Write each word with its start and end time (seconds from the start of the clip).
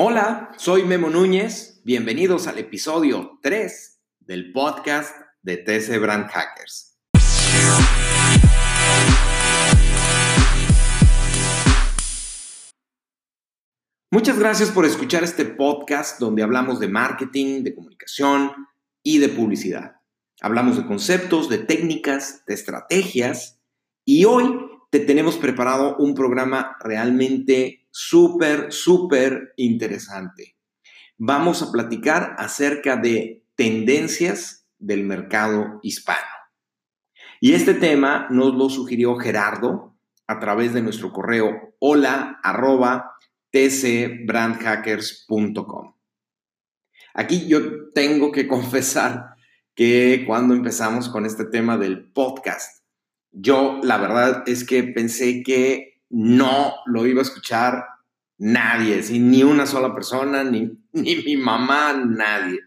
Hola, 0.00 0.52
soy 0.56 0.84
Memo 0.84 1.10
Núñez. 1.10 1.82
Bienvenidos 1.84 2.46
al 2.46 2.58
episodio 2.58 3.40
3 3.42 4.00
del 4.20 4.52
podcast 4.52 5.12
de 5.42 5.56
TC 5.56 5.98
Brand 6.00 6.30
Hackers. 6.30 6.96
Muchas 14.12 14.38
gracias 14.38 14.70
por 14.70 14.84
escuchar 14.84 15.24
este 15.24 15.44
podcast 15.44 16.20
donde 16.20 16.44
hablamos 16.44 16.78
de 16.78 16.86
marketing, 16.86 17.64
de 17.64 17.74
comunicación 17.74 18.52
y 19.02 19.18
de 19.18 19.30
publicidad. 19.30 19.96
Hablamos 20.40 20.76
de 20.76 20.86
conceptos, 20.86 21.48
de 21.48 21.58
técnicas, 21.58 22.44
de 22.46 22.54
estrategias 22.54 23.60
y 24.04 24.26
hoy 24.26 24.60
te 24.92 25.00
tenemos 25.00 25.36
preparado 25.38 25.96
un 25.96 26.14
programa 26.14 26.76
realmente 26.84 27.77
súper, 27.90 28.72
súper 28.72 29.52
interesante. 29.56 30.56
Vamos 31.16 31.62
a 31.62 31.72
platicar 31.72 32.34
acerca 32.38 32.96
de 32.96 33.44
tendencias 33.56 34.66
del 34.78 35.04
mercado 35.04 35.80
hispano. 35.82 36.26
Y 37.40 37.54
este 37.54 37.74
tema 37.74 38.26
nos 38.30 38.54
lo 38.54 38.68
sugirió 38.68 39.16
Gerardo 39.16 39.96
a 40.26 40.38
través 40.38 40.74
de 40.74 40.82
nuestro 40.82 41.12
correo 41.12 41.74
hola. 41.78 42.40
Aquí 47.14 47.48
yo 47.48 47.90
tengo 47.92 48.32
que 48.32 48.46
confesar 48.46 49.34
que 49.74 50.24
cuando 50.26 50.54
empezamos 50.54 51.08
con 51.08 51.26
este 51.26 51.44
tema 51.44 51.78
del 51.78 52.10
podcast, 52.12 52.84
yo 53.30 53.80
la 53.82 53.98
verdad 53.98 54.42
es 54.46 54.64
que 54.64 54.82
pensé 54.82 55.42
que 55.42 55.97
no 56.10 56.74
lo 56.86 57.06
iba 57.06 57.20
a 57.20 57.22
escuchar 57.22 57.84
nadie, 58.38 59.02
ni 59.18 59.42
una 59.42 59.66
sola 59.66 59.94
persona, 59.94 60.44
ni, 60.44 60.70
ni 60.92 61.16
mi 61.16 61.36
mamá, 61.36 61.92
nadie. 61.94 62.60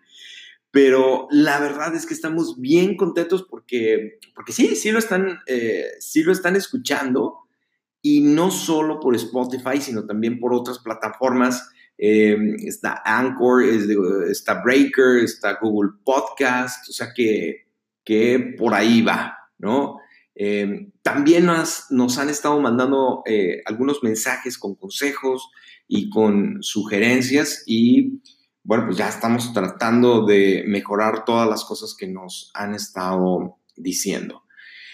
Pero 0.72 1.28
la 1.32 1.60
verdad 1.60 1.94
es 1.96 2.06
que 2.06 2.14
estamos 2.14 2.60
bien 2.60 2.96
contentos 2.96 3.46
porque, 3.50 4.20
porque 4.34 4.54
sí, 4.54 4.76
sí 4.76 4.92
lo, 4.92 5.00
están, 5.00 5.40
eh, 5.46 5.86
sí 6.00 6.24
lo 6.24 6.32
están 6.32 6.56
escuchando 6.56 7.40
y 8.02 8.22
no 8.22 8.52
solo 8.52 9.00
por 9.00 9.16
Spotify, 9.16 9.82
sino 9.82 10.06
también 10.06 10.40
por 10.40 10.54
otras 10.54 10.80
plataformas. 10.80 11.70
Eh, 11.98 12.38
está 12.66 13.02
Anchor, 13.06 13.64
está 13.64 14.62
Breaker, 14.64 15.24
está 15.24 15.60
Google 15.62 15.92
Podcast, 16.04 16.90
o 16.90 16.94
sea 16.94 17.14
que, 17.14 17.68
que 18.04 18.56
por 18.58 18.74
ahí 18.74 19.02
va, 19.02 19.38
¿no? 19.60 20.01
Eh, 20.36 20.90
también 21.02 21.46
nos, 21.46 22.18
han 22.18 22.30
estado 22.30 22.60
mandando 22.62 23.22
eh, 23.26 23.62
algunos 23.66 24.02
mensajes 24.02 24.58
con 24.58 24.76
consejos 24.76 25.50
y 25.88 26.10
con 26.10 26.58
sugerencias 26.62 27.64
y 27.66 28.22
bueno, 28.64 28.86
pues 28.86 28.98
ya 28.98 29.10
estamos 29.10 29.54
tratando 29.54 30.26
de 30.26 30.64
mejorar 30.68 31.26
todas 31.26 31.50
las 31.50 31.66
cosas 31.66 31.96
que 31.98 32.08
nos 32.08 32.52
han 32.54 32.76
estado 32.76 33.58
diciendo. 33.76 34.44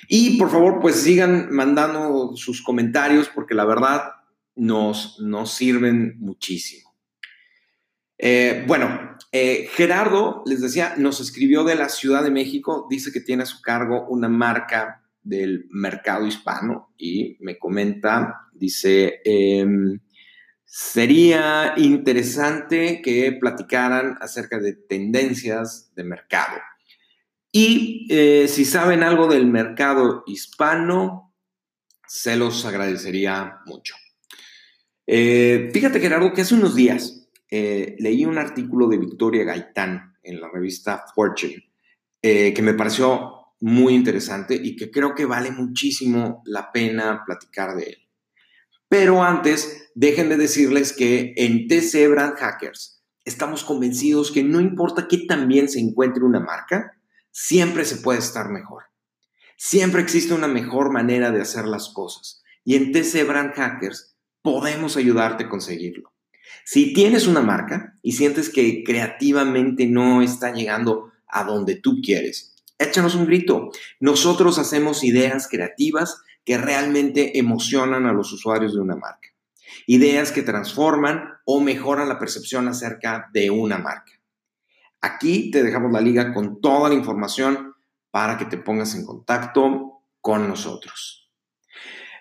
Y 0.08 0.38
por 0.38 0.50
favor, 0.50 0.80
pues 0.80 0.96
sigan 0.96 1.50
mandando 1.52 2.32
sus 2.36 2.64
comentarios 2.64 3.30
porque 3.34 3.56
la 3.56 3.66
verdad 3.66 4.04
nos, 4.56 5.20
nos 5.20 5.52
sirven 5.52 6.16
muchísimo. 6.20 6.96
Eh, 8.18 8.64
bueno, 8.68 9.18
Gerardo, 9.32 10.44
les 10.46 10.62
decía, 10.62 10.96
nos 10.98 11.20
escribió 11.20 11.64
de 11.66 11.76
la 11.76 11.90
Ciudad 11.90 12.24
de 12.24 12.32
México, 12.32 12.88
dice 12.90 13.12
que 13.12 13.20
tiene 13.20 13.44
a 13.44 13.48
su 13.48 13.62
cargo 13.62 14.08
una 14.08 14.30
marca 14.30 15.04
del 15.28 15.68
mercado 15.70 16.26
hispano 16.26 16.94
y 16.98 17.38
me 17.42 17.58
comenta, 17.58 18.48
dice, 18.54 19.22
em, 19.26 20.00
sería 20.64 21.74
interesante 21.78 23.02
que 23.02 23.34
platicaran 23.34 24.18
acerca 24.22 24.60
de 24.60 24.74
tendencias 24.74 25.92
de 25.96 26.04
mercado. 26.04 26.58
Y 27.52 28.08
eh, 28.10 28.48
si 28.48 28.66
saben 28.66 29.04
algo 29.04 29.28
del 29.28 29.48
mercado 29.48 30.24
hispano, 30.28 31.34
se 32.08 32.36
los 32.36 32.66
agradecería 32.66 33.60
mucho. 33.66 33.96
Eh, 35.06 35.70
fíjate, 35.74 36.00
Gerardo, 36.00 36.34
que 36.34 36.42
hace 36.42 36.56
unos 36.56 36.76
días 36.76 37.30
eh, 37.50 37.96
leí 38.00 38.26
un 38.26 38.38
artículo 38.38 38.88
de 38.88 38.98
Victoria 38.98 39.44
Gaitán 39.44 40.18
en 40.24 40.40
la 40.40 40.50
revista 40.50 41.06
Fortune 41.14 41.64
que 42.20 42.62
me 42.62 42.74
pareció 42.74 43.37
muy 43.60 43.94
interesante 43.96 44.56
y 44.56 44.76
que 44.76 44.92
creo 44.92 45.16
que 45.16 45.26
vale 45.26 45.52
muchísimo 45.52 46.42
la 46.46 46.72
pena 46.72 47.24
platicar 47.26 47.76
de 47.76 47.84
él. 47.84 47.98
Pero 48.90 49.24
antes, 49.24 49.90
dejen 49.96 50.30
de 50.30 50.38
decirles 50.38 50.94
que 50.94 51.34
en 51.36 51.68
TC 51.68 52.10
Brand 52.10 52.36
Hackers 52.36 53.04
estamos 53.26 53.64
convencidos 53.64 54.32
que 54.32 54.44
no 54.44 54.62
importa 54.62 55.08
qué 55.08 55.18
tan 55.28 55.48
bien 55.48 55.68
se 55.68 55.80
encuentre 55.80 56.24
una 56.24 56.40
marca, 56.40 56.94
siempre 57.32 57.84
se 57.84 57.98
puede 57.98 58.20
estar 58.20 58.50
mejor. 58.50 58.84
Siempre 59.58 60.02
existe 60.02 60.34
una 60.34 60.48
mejor 60.48 60.92
manera 60.92 61.32
de 61.32 61.42
hacer 61.42 61.66
las 61.66 61.90
cosas. 61.90 62.44
Y 62.64 62.76
en 62.76 62.92
TC 62.92 63.28
Brand 63.28 63.54
Hackers 63.54 64.16
podemos 64.42 64.96
ayudarte 64.96 65.46
a 65.46 65.50
conseguirlo. 65.50 66.14
Si 66.64 66.94
tienes 66.94 67.28
una 67.28 67.42
marca 67.42 67.96
y 68.02 68.14
sientes 68.14 68.50
que 68.50 68.84
creativamente 68.84 69.88
no 69.88 70.22
está 70.22 70.54
llegando 70.54 71.12
a 71.28 71.44
donde 71.44 71.76
tú 71.76 72.00
quieres, 72.02 72.56
échanos 72.80 73.16
un 73.16 73.26
grito. 73.26 73.72
Nosotros 74.00 74.60
hacemos 74.60 75.04
ideas 75.04 75.48
creativas 75.48 76.22
que 76.46 76.58
realmente 76.58 77.38
emocionan 77.40 78.06
a 78.06 78.14
los 78.14 78.32
usuarios 78.32 78.74
de 78.74 78.82
una 78.82 78.96
marca. 78.96 79.30
Ideas 79.86 80.32
que 80.32 80.44
transforman 80.44 81.24
o 81.46 81.60
mejoran 81.60 82.10
la 82.10 82.20
percepción 82.20 82.68
acerca 82.68 83.30
de 83.34 83.50
una 83.50 83.78
marca. 83.78 84.14
Aquí 85.02 85.52
te 85.52 85.64
dejamos 85.64 85.92
la 85.92 86.02
liga 86.02 86.34
con 86.34 86.60
toda 86.62 86.90
la 86.90 86.96
información 86.96 87.76
para 88.12 88.38
que 88.38 88.46
te 88.46 88.58
pongas 88.58 88.96
en 88.96 89.06
contacto 89.06 90.04
con 90.22 90.48
nosotros. 90.48 91.30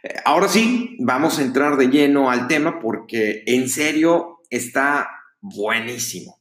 Eh, 0.02 0.14
ahora 0.24 0.48
sí, 0.48 0.96
vamos 1.00 1.38
a 1.38 1.42
entrar 1.42 1.76
de 1.76 1.88
lleno 1.88 2.30
al 2.30 2.46
tema 2.48 2.78
porque 2.80 3.42
en 3.46 3.68
serio 3.68 4.40
está 4.50 5.08
buenísimo. 5.40 6.40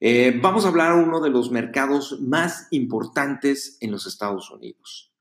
Eh, 0.00 0.38
vamos 0.40 0.64
a 0.64 0.68
hablar 0.68 0.96
de 0.96 1.02
uno 1.02 1.20
de 1.20 1.30
los 1.30 1.50
mercados 1.50 2.20
más 2.20 2.68
importantes 2.70 3.78
en 3.80 3.90
los 3.90 4.06
Estados 4.06 4.50
Unidos, 4.50 5.12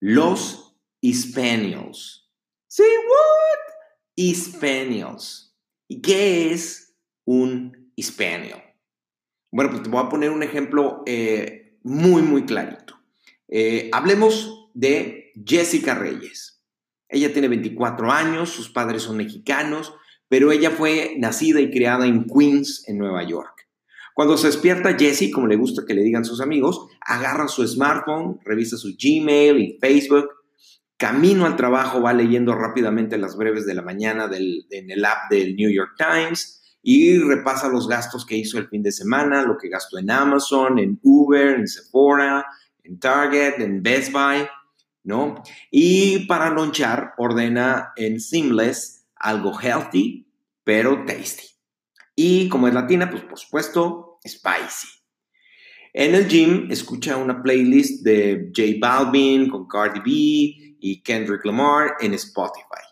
los 0.00 0.76
Hispanios. 1.00 2.30
¿Sí? 2.66 2.82
¿What? 2.82 3.74
Hispanios. 4.14 5.56
¿Y 5.86 6.02
qué 6.02 6.52
es 6.52 6.94
un 7.24 7.92
Hispanio? 7.96 8.62
Bueno, 9.50 9.70
pues 9.70 9.82
te 9.82 9.88
voy 9.88 10.04
a 10.04 10.08
poner 10.08 10.30
un 10.30 10.42
ejemplo 10.42 11.02
eh, 11.06 11.78
muy, 11.82 12.20
muy 12.20 12.44
clarito. 12.44 12.98
Eh, 13.48 13.88
hablemos 13.92 14.70
de 14.74 15.32
Jessica 15.46 15.94
Reyes. 15.94 16.62
Ella 17.08 17.32
tiene 17.32 17.48
24 17.48 18.12
años, 18.12 18.50
sus 18.50 18.68
padres 18.68 19.02
son 19.02 19.16
mexicanos, 19.16 19.94
pero 20.28 20.52
ella 20.52 20.70
fue 20.70 21.14
nacida 21.16 21.60
y 21.60 21.70
criada 21.70 22.06
en 22.06 22.26
Queens, 22.26 22.86
en 22.86 22.98
Nueva 22.98 23.22
York. 23.22 23.57
Cuando 24.18 24.36
se 24.36 24.48
despierta 24.48 24.96
Jesse, 24.98 25.30
como 25.32 25.46
le 25.46 25.54
gusta 25.54 25.84
que 25.86 25.94
le 25.94 26.02
digan 26.02 26.24
sus 26.24 26.40
amigos, 26.40 26.88
agarra 27.02 27.46
su 27.46 27.64
smartphone, 27.64 28.40
revisa 28.44 28.76
su 28.76 28.96
Gmail 29.00 29.60
y 29.60 29.78
Facebook, 29.78 30.30
camino 30.96 31.46
al 31.46 31.54
trabajo 31.54 32.02
va 32.02 32.12
leyendo 32.12 32.52
rápidamente 32.52 33.16
las 33.16 33.36
breves 33.36 33.64
de 33.64 33.74
la 33.74 33.82
mañana 33.82 34.28
en 34.28 34.90
el 34.90 35.04
app 35.04 35.30
del 35.30 35.54
New 35.54 35.70
York 35.70 35.92
Times 35.96 36.76
y 36.82 37.16
repasa 37.20 37.68
los 37.68 37.86
gastos 37.86 38.26
que 38.26 38.36
hizo 38.36 38.58
el 38.58 38.66
fin 38.66 38.82
de 38.82 38.90
semana, 38.90 39.44
lo 39.44 39.56
que 39.56 39.68
gastó 39.68 39.98
en 39.98 40.10
Amazon, 40.10 40.80
en 40.80 40.98
Uber, 41.04 41.54
en 41.54 41.68
Sephora, 41.68 42.44
en 42.82 42.98
Target, 42.98 43.60
en 43.60 43.84
Best 43.84 44.10
Buy, 44.10 44.48
¿no? 45.04 45.40
Y 45.70 46.26
para 46.26 46.50
lonchar 46.50 47.14
ordena 47.18 47.92
en 47.94 48.18
Seamless 48.18 49.06
algo 49.14 49.56
healthy, 49.56 50.26
pero 50.64 51.04
tasty. 51.04 51.46
Y 52.16 52.48
como 52.48 52.66
es 52.66 52.74
latina, 52.74 53.08
pues 53.08 53.22
por 53.22 53.38
supuesto, 53.38 54.07
spicy. 54.26 54.88
En 55.92 56.14
el 56.14 56.28
gym 56.28 56.70
escucha 56.70 57.16
una 57.16 57.42
playlist 57.42 58.04
de 58.04 58.52
J 58.54 58.78
Balvin 58.80 59.48
con 59.48 59.66
Cardi 59.66 60.00
B 60.00 60.76
y 60.80 61.02
Kendrick 61.02 61.44
Lamar 61.44 61.94
en 62.00 62.14
Spotify. 62.14 62.84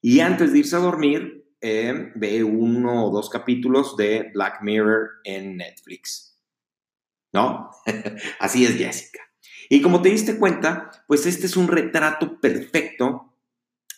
Y 0.00 0.20
antes 0.20 0.52
de 0.52 0.58
irse 0.58 0.76
a 0.76 0.80
dormir, 0.80 1.44
eh, 1.60 2.12
ve 2.14 2.44
uno 2.44 3.06
o 3.06 3.10
dos 3.10 3.30
capítulos 3.30 3.96
de 3.96 4.30
Black 4.34 4.60
Mirror 4.62 5.08
en 5.24 5.56
Netflix. 5.56 6.38
¿No? 7.32 7.70
Así 8.38 8.64
es 8.66 8.76
Jessica. 8.76 9.20
Y 9.68 9.80
como 9.80 10.02
te 10.02 10.10
diste 10.10 10.38
cuenta, 10.38 10.90
pues 11.08 11.26
este 11.26 11.46
es 11.46 11.56
un 11.56 11.68
retrato 11.68 12.38
perfecto 12.38 13.34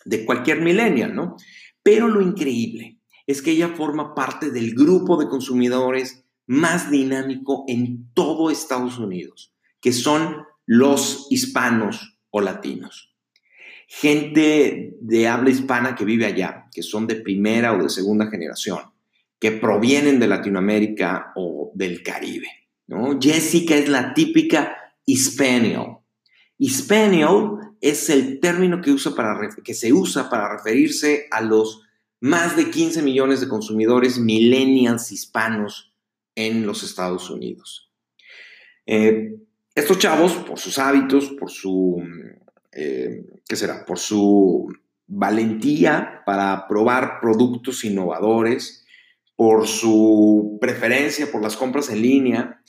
de 0.05 0.25
cualquier 0.25 0.61
millennial, 0.61 1.13
¿no? 1.13 1.35
Pero 1.83 2.07
lo 2.07 2.21
increíble 2.21 3.01
es 3.25 3.41
que 3.41 3.51
ella 3.51 3.75
forma 3.75 4.15
parte 4.15 4.49
del 4.49 4.73
grupo 4.73 5.17
de 5.17 5.27
consumidores 5.27 6.25
más 6.47 6.89
dinámico 6.89 7.65
en 7.67 8.09
todo 8.13 8.49
Estados 8.49 8.97
Unidos, 8.97 9.53
que 9.81 9.91
son 9.91 10.45
los 10.65 11.27
hispanos 11.29 12.17
o 12.29 12.41
latinos. 12.41 13.13
Gente 13.87 14.95
de 14.99 15.27
habla 15.27 15.49
hispana 15.49 15.95
que 15.95 16.05
vive 16.05 16.25
allá, 16.25 16.67
que 16.73 16.81
son 16.81 17.07
de 17.07 17.15
primera 17.15 17.73
o 17.73 17.83
de 17.83 17.89
segunda 17.89 18.27
generación, 18.27 18.79
que 19.39 19.51
provienen 19.51 20.19
de 20.19 20.27
Latinoamérica 20.27 21.31
o 21.35 21.71
del 21.75 22.01
Caribe. 22.01 22.47
¿no? 22.87 23.19
Jessica 23.21 23.75
es 23.75 23.87
la 23.87 24.13
típica 24.13 24.75
Hispaniel. 25.05 25.97
Hispaniel 26.57 27.51
es 27.81 28.09
el 28.09 28.39
término 28.39 28.81
que, 28.81 28.95
que 29.63 29.73
se 29.73 29.93
usa 29.93 30.29
para 30.29 30.57
referirse 30.57 31.27
a 31.31 31.41
los 31.41 31.83
más 32.19 32.57
de 32.57 32.71
15 32.71 33.01
millones 33.03 33.41
de 33.41 33.47
consumidores 33.47 34.17
millennials 34.17 35.11
hispanos 35.11 35.86
en 36.37 36.67
los 36.67 36.83
Estados 36.83 37.29
Unidos. 37.31 37.91
Eh, 38.85 39.35
estos 39.73 39.97
chavos, 39.97 40.33
por 40.33 40.59
sus 40.59 40.77
hábitos, 40.77 41.31
por 41.31 41.49
su, 41.49 42.01
eh, 42.71 43.25
¿qué 43.47 43.55
será? 43.55 43.83
Por 43.85 43.97
su 43.97 44.71
valentía 45.07 46.21
para 46.25 46.67
probar 46.67 47.19
productos 47.19 47.83
innovadores, 47.83 48.85
por 49.35 49.67
su 49.67 50.57
preferencia 50.61 51.31
por 51.31 51.41
las 51.41 51.57
compras 51.57 51.89
en 51.89 52.01
línea, 52.01 52.61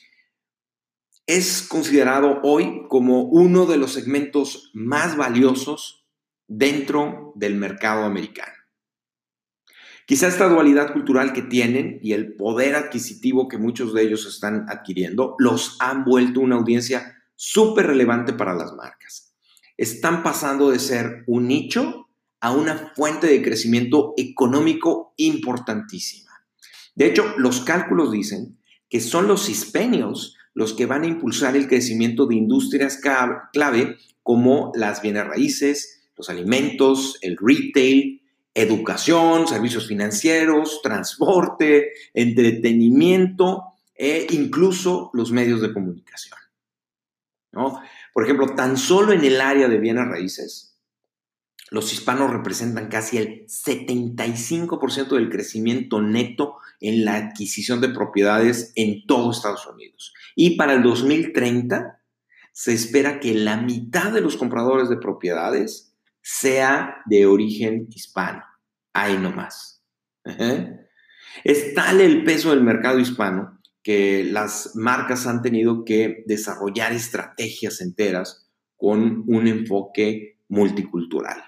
es 1.26 1.62
considerado 1.62 2.41
hoy 2.43 2.87
como 2.88 3.23
uno 3.23 3.67
de 3.67 3.76
los 3.76 3.93
segmentos 3.93 4.71
más 4.73 5.17
valiosos 5.17 6.06
dentro 6.47 7.32
del 7.37 7.55
mercado 7.56 8.05
americano. 8.05 8.58
Quizá 10.09 10.29
esta 10.29 10.49
dualidad 10.49 10.95
cultural 10.95 11.35
que 11.35 11.43
tienen 11.43 12.01
y 12.03 12.15
el 12.15 12.33
poder 12.33 12.77
adquisitivo 12.77 13.47
que 13.47 13.59
muchos 13.59 13.93
de 13.93 14.05
ellos 14.05 14.25
están 14.25 14.65
adquiriendo 14.71 15.37
los 15.39 15.77
han 15.81 16.07
vuelto 16.07 16.41
una 16.41 16.57
audiencia 16.57 17.19
súper 17.37 17.89
relevante 17.89 18.33
para 18.33 18.55
las 18.55 18.73
marcas. 18.73 19.35
Están 19.77 20.23
pasando 20.23 20.71
de 20.71 20.79
ser 20.79 21.25
un 21.27 21.47
nicho 21.49 22.09
a 22.41 22.53
una 22.53 22.95
fuente 22.97 23.27
de 23.27 23.43
crecimiento 23.43 24.15
económico 24.17 25.13
importantísima. 25.19 26.33
De 26.95 27.05
hecho, 27.05 27.35
los 27.37 27.61
cálculos 27.61 28.11
dicen 28.11 28.57
que 28.89 29.01
son 29.01 29.29
los 29.29 29.51
hispanios 29.51 30.39
los 30.55 30.73
que 30.73 30.87
van 30.87 31.03
a 31.03 31.09
impulsar 31.09 31.55
el 31.55 31.69
crecimiento 31.69 32.25
de 32.25 32.37
industrias 32.37 32.99
clave 33.53 33.99
como 34.23 34.73
las 34.75 35.03
bienes 35.03 35.27
raíces, 35.27 36.01
los 36.17 36.31
alimentos, 36.31 37.19
el 37.21 37.37
retail, 37.39 38.23
educación, 38.63 39.47
servicios 39.47 39.87
financieros, 39.87 40.81
transporte, 40.83 41.93
entretenimiento 42.13 43.65
e 43.95 44.27
incluso 44.31 45.11
los 45.13 45.33
medios 45.33 45.61
de 45.61 45.73
comunicación. 45.73 46.39
¿no? 47.53 47.81
Por 48.13 48.25
ejemplo, 48.25 48.55
tan 48.55 48.77
solo 48.77 49.13
en 49.13 49.25
el 49.25 49.41
área 49.41 49.69
de 49.69 49.79
bienes 49.79 50.07
raíces, 50.07 50.77
los 51.71 51.93
hispanos 51.93 52.31
representan 52.31 52.89
casi 52.89 53.19
el 53.19 53.47
75% 53.47 55.09
del 55.09 55.29
crecimiento 55.29 56.01
neto 56.01 56.57
en 56.81 57.05
la 57.05 57.17
adquisición 57.17 57.81
de 57.81 57.91
propiedades 57.91 58.73
en 58.75 59.07
todo 59.07 59.31
Estados 59.31 59.67
Unidos. 59.67 60.15
Y 60.35 60.57
para 60.57 60.73
el 60.73 60.83
2030 60.83 62.01
se 62.53 62.73
espera 62.73 63.21
que 63.21 63.35
la 63.35 63.57
mitad 63.59 64.13
de 64.13 64.21
los 64.21 64.37
compradores 64.37 64.89
de 64.89 64.97
propiedades 64.97 65.88
sea 66.31 67.03
de 67.07 67.25
origen 67.25 67.89
hispano. 67.89 68.43
Ahí 68.93 69.17
nomás. 69.17 69.83
Es 71.43 71.73
tal 71.73 72.03
el 72.03 72.23
peso 72.23 72.51
del 72.51 72.63
mercado 72.63 72.99
hispano 72.99 73.59
que 73.83 74.25
las 74.25 74.73
marcas 74.77 75.27
han 75.27 75.41
tenido 75.41 75.87
que 75.87 76.25
desarrollar 76.27 76.93
estrategias 76.93 77.81
enteras 77.81 78.51
con 78.77 79.25
un 79.27 79.47
enfoque 79.47 80.39
multicultural. 80.49 81.43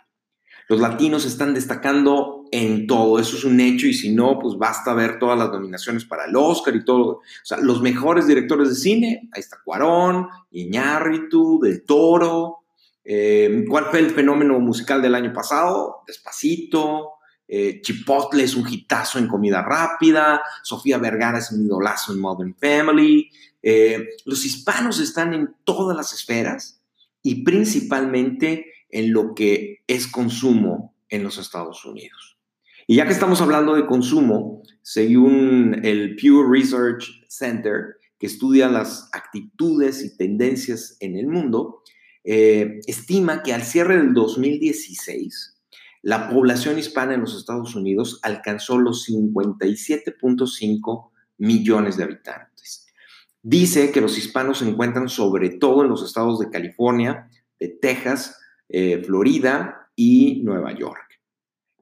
Los 0.67 0.81
latinos 0.81 1.27
están 1.27 1.53
destacando 1.53 2.45
en 2.51 2.87
todo, 2.87 3.19
eso 3.19 3.37
es 3.37 3.45
un 3.45 3.61
hecho 3.61 3.87
y 3.87 3.93
si 3.93 4.15
no, 4.15 4.39
pues 4.39 4.57
basta 4.57 4.95
ver 4.95 5.19
todas 5.19 5.39
las 5.39 5.51
nominaciones 5.51 6.07
para 6.07 6.25
el 6.25 6.35
Oscar 6.35 6.75
y 6.75 6.85
todo. 6.87 7.07
O 7.17 7.23
sea, 7.45 7.59
los 7.59 7.83
mejores 7.83 8.27
directores 8.27 8.71
de 8.71 8.75
cine, 8.77 9.29
ahí 9.33 9.41
está 9.41 9.59
Cuarón, 9.63 10.29
Iñárritu, 10.53 11.61
Del 11.61 11.85
Toro. 11.85 12.60
Eh, 13.05 13.65
¿Cuál 13.69 13.87
fue 13.87 14.01
el 14.01 14.11
fenómeno 14.11 14.59
musical 14.61 15.03
del 15.03 15.15
año 15.15 15.33
pasado? 15.33 16.03
Despacito. 16.07 17.15
Eh, 17.53 17.81
Chipotle 17.83 18.45
es 18.45 18.55
un 18.55 18.69
hitazo 18.69 19.19
en 19.19 19.27
comida 19.27 19.63
rápida. 19.63 20.41
Sofía 20.63 20.99
Vergara 20.99 21.39
es 21.39 21.51
un 21.51 21.65
idolazo 21.65 22.13
en 22.13 22.21
Modern 22.21 22.55
Family. 22.55 23.29
Eh, 23.63 24.11
los 24.25 24.45
hispanos 24.45 25.01
están 25.01 25.35
en 25.35 25.55
todas 25.65 25.97
las 25.97 26.13
esferas 26.13 26.81
y 27.23 27.43
principalmente 27.43 28.67
en 28.89 29.13
lo 29.13 29.35
que 29.35 29.83
es 29.87 30.07
consumo 30.07 30.95
en 31.09 31.25
los 31.25 31.39
Estados 31.39 31.85
Unidos. 31.85 32.39
Y 32.87 32.97
ya 32.97 33.07
que 33.07 33.13
estamos 33.13 33.41
hablando 33.41 33.75
de 33.75 33.87
consumo, 33.87 34.63
según 34.83 35.81
el 35.85 36.17
Pew 36.17 36.43
Research 36.43 37.05
Center, 37.29 37.97
que 38.19 38.27
estudia 38.27 38.69
las 38.69 39.09
actitudes 39.13 40.05
y 40.05 40.17
tendencias 40.17 40.97
en 41.01 41.17
el 41.17 41.27
mundo, 41.27 41.83
eh, 42.25 42.81
estima 42.87 43.43
que 43.43 43.55
al 43.55 43.63
cierre 43.63 43.97
del 43.97 44.13
2016, 44.13 45.57
la 46.03 46.29
población 46.31 46.79
hispana 46.79 47.15
en 47.15 47.23
los 47.23 47.35
Estados 47.37 47.75
Unidos 47.75 48.21
alcanzó 48.23 48.79
los 48.79 49.09
57.5 49.09 51.11
millones 51.39 51.97
de 51.97 52.05
habitantes. 52.05 52.87
Dice 53.43 53.91
que 53.91 54.03
los 54.03 54.19
hispanos 54.19 54.59
se 54.59 54.69
encuentran 54.69 55.09
sobre 55.09 55.49
todo 55.51 55.83
en 55.83 55.89
los 55.89 56.05
estados 56.05 56.39
de 56.39 56.51
California, 56.51 57.31
de 57.59 57.69
Texas, 57.69 58.39
eh, 58.69 59.03
Florida 59.05 59.91
y 59.97 60.43
Nueva 60.45 60.73
York, 60.73 61.21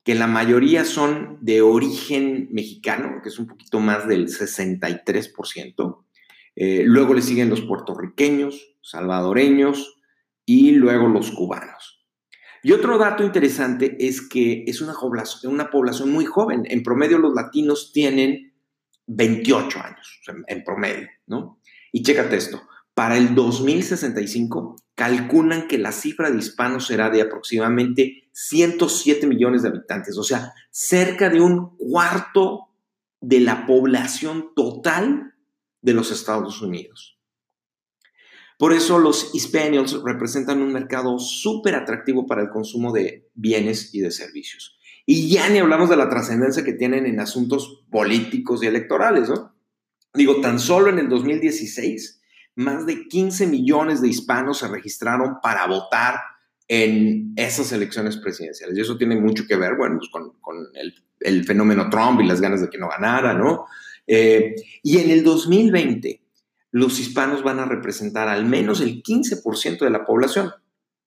que 0.04 0.14
la 0.14 0.28
mayoría 0.28 0.84
son 0.84 1.38
de 1.40 1.62
origen 1.62 2.48
mexicano, 2.52 3.20
que 3.22 3.28
es 3.28 3.38
un 3.38 3.46
poquito 3.46 3.80
más 3.80 4.06
del 4.06 4.28
63%. 4.28 6.04
Eh, 6.56 6.82
luego 6.84 7.14
le 7.14 7.22
siguen 7.22 7.50
los 7.50 7.62
puertorriqueños, 7.62 8.76
salvadoreños 8.80 9.97
y 10.48 10.70
luego 10.70 11.08
los 11.08 11.30
cubanos. 11.30 12.06
Y 12.62 12.72
otro 12.72 12.96
dato 12.96 13.22
interesante 13.22 13.98
es 14.00 14.26
que 14.26 14.64
es 14.66 14.80
una 14.80 14.94
población, 14.94 15.52
una 15.52 15.68
población 15.68 16.10
muy 16.10 16.24
joven. 16.24 16.62
En 16.64 16.82
promedio 16.82 17.18
los 17.18 17.34
latinos 17.34 17.92
tienen 17.92 18.54
28 19.08 19.78
años, 19.78 20.20
en 20.46 20.64
promedio, 20.64 21.06
¿no? 21.26 21.60
Y 21.92 22.02
chécate 22.02 22.36
esto, 22.36 22.62
para 22.94 23.18
el 23.18 23.34
2065 23.34 24.76
calculan 24.94 25.68
que 25.68 25.76
la 25.76 25.92
cifra 25.92 26.30
de 26.30 26.38
hispanos 26.38 26.86
será 26.86 27.10
de 27.10 27.20
aproximadamente 27.20 28.30
107 28.32 29.26
millones 29.26 29.62
de 29.62 29.68
habitantes, 29.68 30.16
o 30.16 30.24
sea, 30.24 30.54
cerca 30.70 31.28
de 31.28 31.42
un 31.42 31.76
cuarto 31.76 32.70
de 33.20 33.40
la 33.40 33.66
población 33.66 34.54
total 34.56 35.34
de 35.82 35.92
los 35.92 36.10
Estados 36.10 36.62
Unidos. 36.62 37.17
Por 38.58 38.72
eso 38.72 38.98
los 38.98 39.34
Hispanials 39.34 40.02
representan 40.04 40.60
un 40.60 40.72
mercado 40.72 41.18
súper 41.18 41.76
atractivo 41.76 42.26
para 42.26 42.42
el 42.42 42.50
consumo 42.50 42.92
de 42.92 43.30
bienes 43.34 43.94
y 43.94 44.00
de 44.00 44.10
servicios. 44.10 44.78
Y 45.06 45.30
ya 45.30 45.48
ni 45.48 45.58
hablamos 45.58 45.88
de 45.88 45.96
la 45.96 46.10
trascendencia 46.10 46.64
que 46.64 46.74
tienen 46.74 47.06
en 47.06 47.20
asuntos 47.20 47.84
políticos 47.90 48.62
y 48.62 48.66
electorales, 48.66 49.28
¿no? 49.28 49.54
Digo, 50.12 50.40
tan 50.40 50.58
solo 50.58 50.90
en 50.90 50.98
el 50.98 51.08
2016 51.08 52.20
más 52.56 52.86
de 52.86 53.06
15 53.06 53.46
millones 53.46 54.02
de 54.02 54.08
hispanos 54.08 54.58
se 54.58 54.66
registraron 54.66 55.36
para 55.40 55.64
votar 55.68 56.16
en 56.66 57.32
esas 57.36 57.70
elecciones 57.70 58.16
presidenciales. 58.16 58.76
Y 58.76 58.80
eso 58.80 58.98
tiene 58.98 59.14
mucho 59.14 59.46
que 59.46 59.56
ver, 59.56 59.76
bueno, 59.76 59.98
pues 59.98 60.10
con, 60.10 60.66
el, 61.20 61.44
fenómeno 61.44 61.88
Trump 61.88 62.20
y 62.20 62.26
las 62.26 62.40
ganas 62.40 62.60
de 62.60 62.68
que 62.68 62.78
no 62.78 62.88
ganara, 62.88 63.32
¿no? 63.32 63.66
Eh, 64.06 64.56
y 64.82 64.98
en 64.98 65.10
el 65.10 65.22
2020, 65.22 66.20
los 66.70 67.00
hispanos 67.00 67.42
van 67.42 67.60
a 67.60 67.64
representar 67.64 68.28
al 68.28 68.44
menos 68.44 68.80
el 68.80 69.02
15% 69.02 69.80
de 69.80 69.90
la 69.90 70.04
población, 70.04 70.52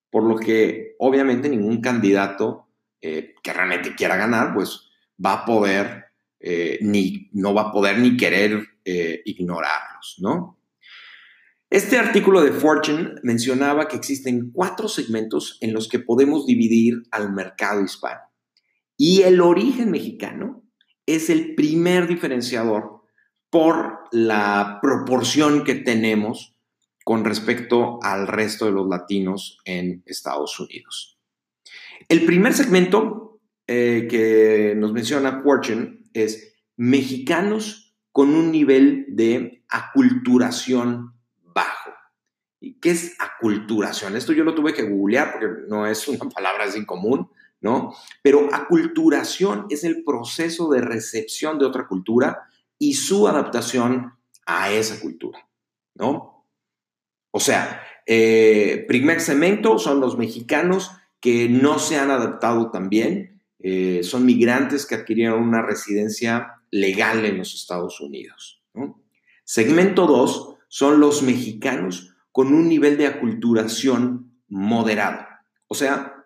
por 0.09 0.23
lo 0.23 0.37
que 0.37 0.95
obviamente 0.99 1.49
ningún 1.49 1.81
candidato 1.81 2.67
eh, 3.01 3.35
que 3.41 3.53
realmente 3.53 3.95
quiera 3.95 4.17
ganar, 4.17 4.53
pues 4.53 4.89
va 5.23 5.33
a 5.33 5.45
poder, 5.45 6.05
eh, 6.39 6.79
ni, 6.81 7.29
no 7.33 7.53
va 7.53 7.63
a 7.63 7.71
poder 7.71 7.99
ni 7.99 8.17
querer 8.17 8.67
ignorarlos, 8.83 10.15
¿no? 10.17 10.57
Este 11.71 11.97
artículo 11.97 12.41
de 12.41 12.51
Fortune 12.51 13.15
mencionaba 13.23 13.87
que 13.87 13.95
existen 13.95 14.51
cuatro 14.51 14.89
segmentos 14.89 15.57
en 15.61 15.71
los 15.71 15.87
que 15.87 15.99
podemos 15.99 16.45
dividir 16.45 17.03
al 17.11 17.31
mercado 17.31 17.81
hispano. 17.81 18.19
Y 18.97 19.21
el 19.21 19.39
origen 19.39 19.89
mexicano 19.89 20.65
es 21.05 21.29
el 21.29 21.55
primer 21.55 22.09
diferenciador 22.09 23.00
por 23.51 24.05
la 24.11 24.79
proporción 24.81 25.63
que 25.63 25.75
tenemos 25.75 26.55
con 27.03 27.25
respecto 27.25 27.99
al 28.01 28.25
resto 28.27 28.65
de 28.65 28.71
los 28.71 28.87
latinos 28.87 29.59
en 29.65 30.01
Estados 30.05 30.59
Unidos. 30.59 31.19
El 32.07 32.25
primer 32.25 32.53
segmento 32.53 33.41
eh, 33.67 34.07
que 34.09 34.73
nos 34.75 34.93
menciona 34.93 35.41
Fortune 35.43 36.05
es 36.13 36.55
mexicanos 36.77 37.93
con 38.11 38.29
un 38.29 38.51
nivel 38.51 39.05
de 39.09 39.63
aculturación 39.69 41.13
bajo. 41.43 41.91
¿Y 42.59 42.79
qué 42.79 42.91
es 42.91 43.15
aculturación? 43.19 44.15
Esto 44.15 44.33
yo 44.33 44.43
lo 44.43 44.55
tuve 44.55 44.73
que 44.73 44.83
googlear 44.83 45.31
porque 45.33 45.47
no 45.67 45.85
es 45.85 46.07
una 46.07 46.29
palabra 46.29 46.65
así 46.65 46.85
común, 46.85 47.29
¿no? 47.59 47.93
Pero 48.21 48.47
aculturación 48.53 49.65
es 49.69 49.83
el 49.83 50.03
proceso 50.03 50.69
de 50.69 50.81
recepción 50.81 51.59
de 51.59 51.65
otra 51.65 51.87
cultura 51.87 52.47
y 52.81 52.95
su 52.95 53.27
adaptación 53.27 54.13
a 54.47 54.71
esa 54.71 54.99
cultura, 54.99 55.47
¿no? 55.93 56.47
O 57.29 57.39
sea, 57.39 57.83
eh, 58.07 58.85
Primex 58.87 59.25
Cemento 59.25 59.77
son 59.77 59.99
los 59.99 60.17
mexicanos 60.17 60.89
que 61.19 61.47
no 61.47 61.77
se 61.77 61.99
han 61.99 62.09
adaptado 62.09 62.71
tan 62.71 62.89
bien, 62.89 63.43
eh, 63.59 64.01
son 64.01 64.25
migrantes 64.25 64.87
que 64.87 64.95
adquirieron 64.95 65.43
una 65.43 65.61
residencia 65.61 66.63
legal 66.71 67.23
en 67.23 67.37
los 67.37 67.53
Estados 67.53 68.01
Unidos. 68.01 68.63
Segmento 69.43 70.07
2 70.07 70.55
son 70.67 70.99
los 70.99 71.21
mexicanos 71.21 72.15
con 72.31 72.47
un 72.47 72.67
nivel 72.67 72.97
de 72.97 73.05
aculturación 73.05 74.41
moderado, 74.47 75.27
o 75.67 75.75
sea, 75.75 76.25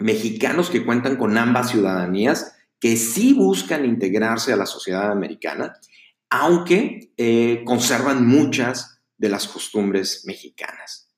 mexicanos 0.00 0.68
que 0.68 0.84
cuentan 0.84 1.14
con 1.14 1.38
ambas 1.38 1.70
ciudadanías, 1.70 2.56
que 2.80 2.96
sí 2.96 3.34
buscan 3.34 3.84
integrarse 3.84 4.52
a 4.52 4.56
la 4.56 4.66
sociedad 4.66 5.12
americana, 5.12 5.74
aunque 6.34 7.12
eh, 7.18 7.62
conservan 7.66 8.26
muchas 8.26 9.02
de 9.18 9.28
las 9.28 9.46
costumbres 9.46 10.24
mexicanas. 10.24 11.10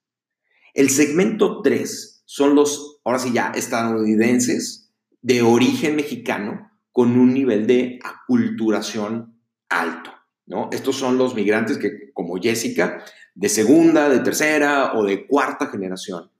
El 0.75 0.91
segmento 0.91 1.63
3 1.63 2.25
son 2.25 2.57
los, 2.57 3.01
ahora 3.05 3.21
sí 3.21 3.31
ya, 3.33 3.53
estadounidenses 3.55 4.91
de 5.23 5.43
origen 5.43 5.95
mexicano 5.95 6.69
con 6.91 7.17
un 7.17 7.33
nivel 7.33 7.69
de 7.69 8.01
aculturación 8.03 9.39
alto. 9.69 10.11
¿no? 10.47 10.69
Estos 10.73 10.97
son 10.97 11.17
los 11.17 11.37
migrantes 11.37 11.79
que, 11.79 12.13
como 12.13 12.35
Jessica, 12.43 13.05
de 13.37 13.49
segunda, 13.49 14.09
de 14.09 14.19
tercera 14.19 14.95
o 14.95 15.05
de 15.05 15.29
cuarta 15.29 15.69
generación, 15.69 16.33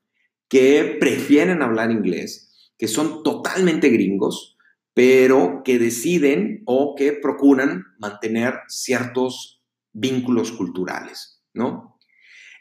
que 0.49 0.97
prefieren 0.99 1.63
hablar 1.63 1.93
inglés, 1.93 2.73
que 2.77 2.89
son 2.89 3.23
totalmente 3.23 3.89
gringos, 3.91 4.54
pero 4.95 5.63
que 5.65 5.79
deciden 5.79 6.63
o 6.65 6.95
que 6.95 7.13
procuran 7.13 7.85
mantener 7.99 8.61
ciertos 8.69 9.63
vínculos 9.93 10.53
culturales, 10.53 11.43
¿no? 11.53 11.99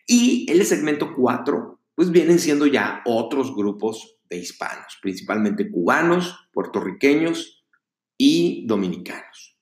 Y 0.08 0.52
el 0.52 0.66
segmento 0.66 1.13
4, 1.16 1.80
pues 1.96 2.12
vienen 2.12 2.40
siendo 2.40 2.66
ya 2.66 3.02
otros 3.06 3.56
grupos 3.56 4.18
de 4.30 4.38
hispanos, 4.38 4.98
principalmente 5.02 5.72
cubanos, 5.72 6.50
puertorriqueños 6.52 7.63
y 8.18 8.66
dominicanos. 8.68 9.58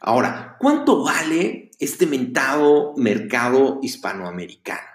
Ahora, 0.00 0.56
¿cuánto 0.60 1.02
vale 1.02 1.70
este 1.78 2.06
mentado 2.06 2.94
mercado 2.96 3.78
hispanoamericano? 3.82 4.91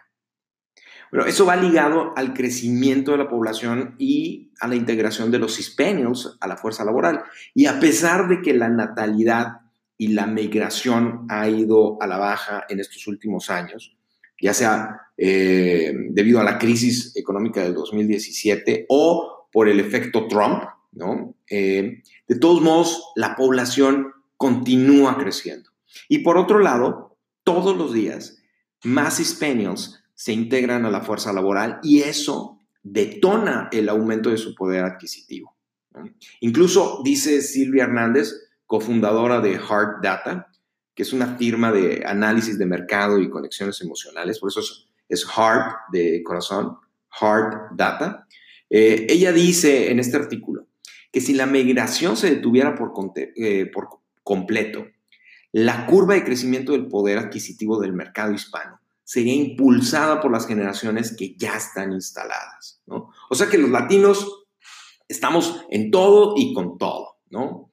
Bueno, 1.12 1.26
eso 1.26 1.46
va 1.46 1.56
ligado 1.56 2.14
al 2.16 2.34
crecimiento 2.34 3.12
de 3.12 3.18
la 3.18 3.30
población 3.30 3.96
y 3.98 4.52
a 4.60 4.68
la 4.68 4.76
integración 4.76 5.32
de 5.32 5.40
los 5.40 5.60
hispanios 5.60 6.38
a 6.42 6.48
la 6.48 6.58
fuerza 6.58 6.84
laboral. 6.84 7.24
Y 7.54 7.66
a 7.66 7.80
pesar 7.80 8.28
de 8.28 8.42
que 8.42 8.54
la 8.54 8.70
natalidad 8.70 9.62
y 9.98 10.10
la 10.10 10.28
migración 10.28 11.26
ha 11.30 11.48
ido 11.50 11.98
a 12.02 12.08
la 12.08 12.18
baja 12.18 12.66
en 12.70 12.80
estos 12.80 13.08
últimos 13.08 13.50
años, 13.50 13.96
ya 14.40 14.54
sea 14.54 15.02
eh, 15.18 15.94
debido 16.10 16.40
a 16.40 16.44
la 16.44 16.60
crisis 16.60 17.16
económica 17.16 17.64
del 17.64 17.74
2017 17.74 18.86
o 18.90 19.48
por 19.52 19.68
el 19.68 19.80
efecto 19.80 20.28
Trump, 20.28 20.64
¿no? 20.92 21.36
Eh, 21.50 22.04
de 22.28 22.40
todos 22.40 22.62
modos, 22.62 23.12
la 23.16 23.36
población 23.36 24.14
continúa 24.36 25.18
creciendo. 25.18 25.72
Y 26.10 26.20
por 26.20 26.38
otro 26.38 26.60
lado, 26.60 27.18
todos 27.44 27.76
los 27.76 27.94
días, 27.94 28.44
más 28.84 29.20
hispanios 29.20 30.04
se 30.18 30.34
integran 30.34 30.84
a 30.84 30.90
la 30.90 31.02
fuerza 31.02 31.32
laboral 31.32 31.80
y 31.84 32.02
eso 32.02 32.60
detona 32.82 33.70
el 33.72 33.88
aumento 33.88 34.32
de 34.32 34.38
su 34.38 34.56
poder 34.56 34.84
adquisitivo. 34.84 35.56
Incluso 36.40 37.02
dice 37.04 37.40
Silvia 37.42 37.84
Hernández, 37.84 38.34
cofundadora 38.66 39.42
de 39.42 39.58
Hard 39.58 40.02
Data, 40.02 40.48
que 40.96 41.04
es 41.04 41.14
una 41.14 41.38
firma 41.38 41.72
de 41.72 42.04
análisis 42.04 42.58
de 42.58 42.66
mercado 42.66 43.20
y 43.20 43.30
conexiones 43.30 43.80
emocionales, 43.82 44.40
por 44.40 44.50
eso 44.50 44.62
es, 45.08 45.28
Hard 45.36 45.76
de 45.92 46.24
corazón, 46.24 46.78
Hard 47.22 47.76
Data. 47.76 48.28
Eh, 48.72 49.06
ella 49.10 49.32
dice 49.32 49.92
en 49.92 50.00
este 50.00 50.18
artículo 50.18 50.66
que 51.12 51.22
si 51.22 51.36
la 51.36 51.46
migración 51.46 52.18
se 52.18 52.32
detuviera 52.32 52.74
por, 52.74 52.92
eh, 53.16 53.70
por 53.72 53.90
completo, 54.24 54.88
la 55.52 55.86
curva 55.86 56.16
de 56.16 56.24
crecimiento 56.24 56.72
del 56.72 56.88
poder 56.88 57.20
adquisitivo 57.20 57.80
del 57.80 57.94
mercado 57.94 58.34
hispano 58.34 58.82
sería 59.08 59.36
impulsada 59.36 60.20
por 60.20 60.34
las 60.34 60.46
generaciones 60.46 61.16
que 61.16 61.34
ya 61.38 61.56
están 61.56 61.94
instaladas, 61.94 62.82
¿no? 62.88 63.10
O 63.30 63.36
sea 63.36 63.48
que 63.48 63.58
los 63.58 63.70
latinos 63.70 64.48
estamos 65.08 65.66
en 65.70 65.92
todo 65.92 66.34
y 66.36 66.54
con 66.54 66.78
todo, 66.78 67.16
¿no? 67.30 67.72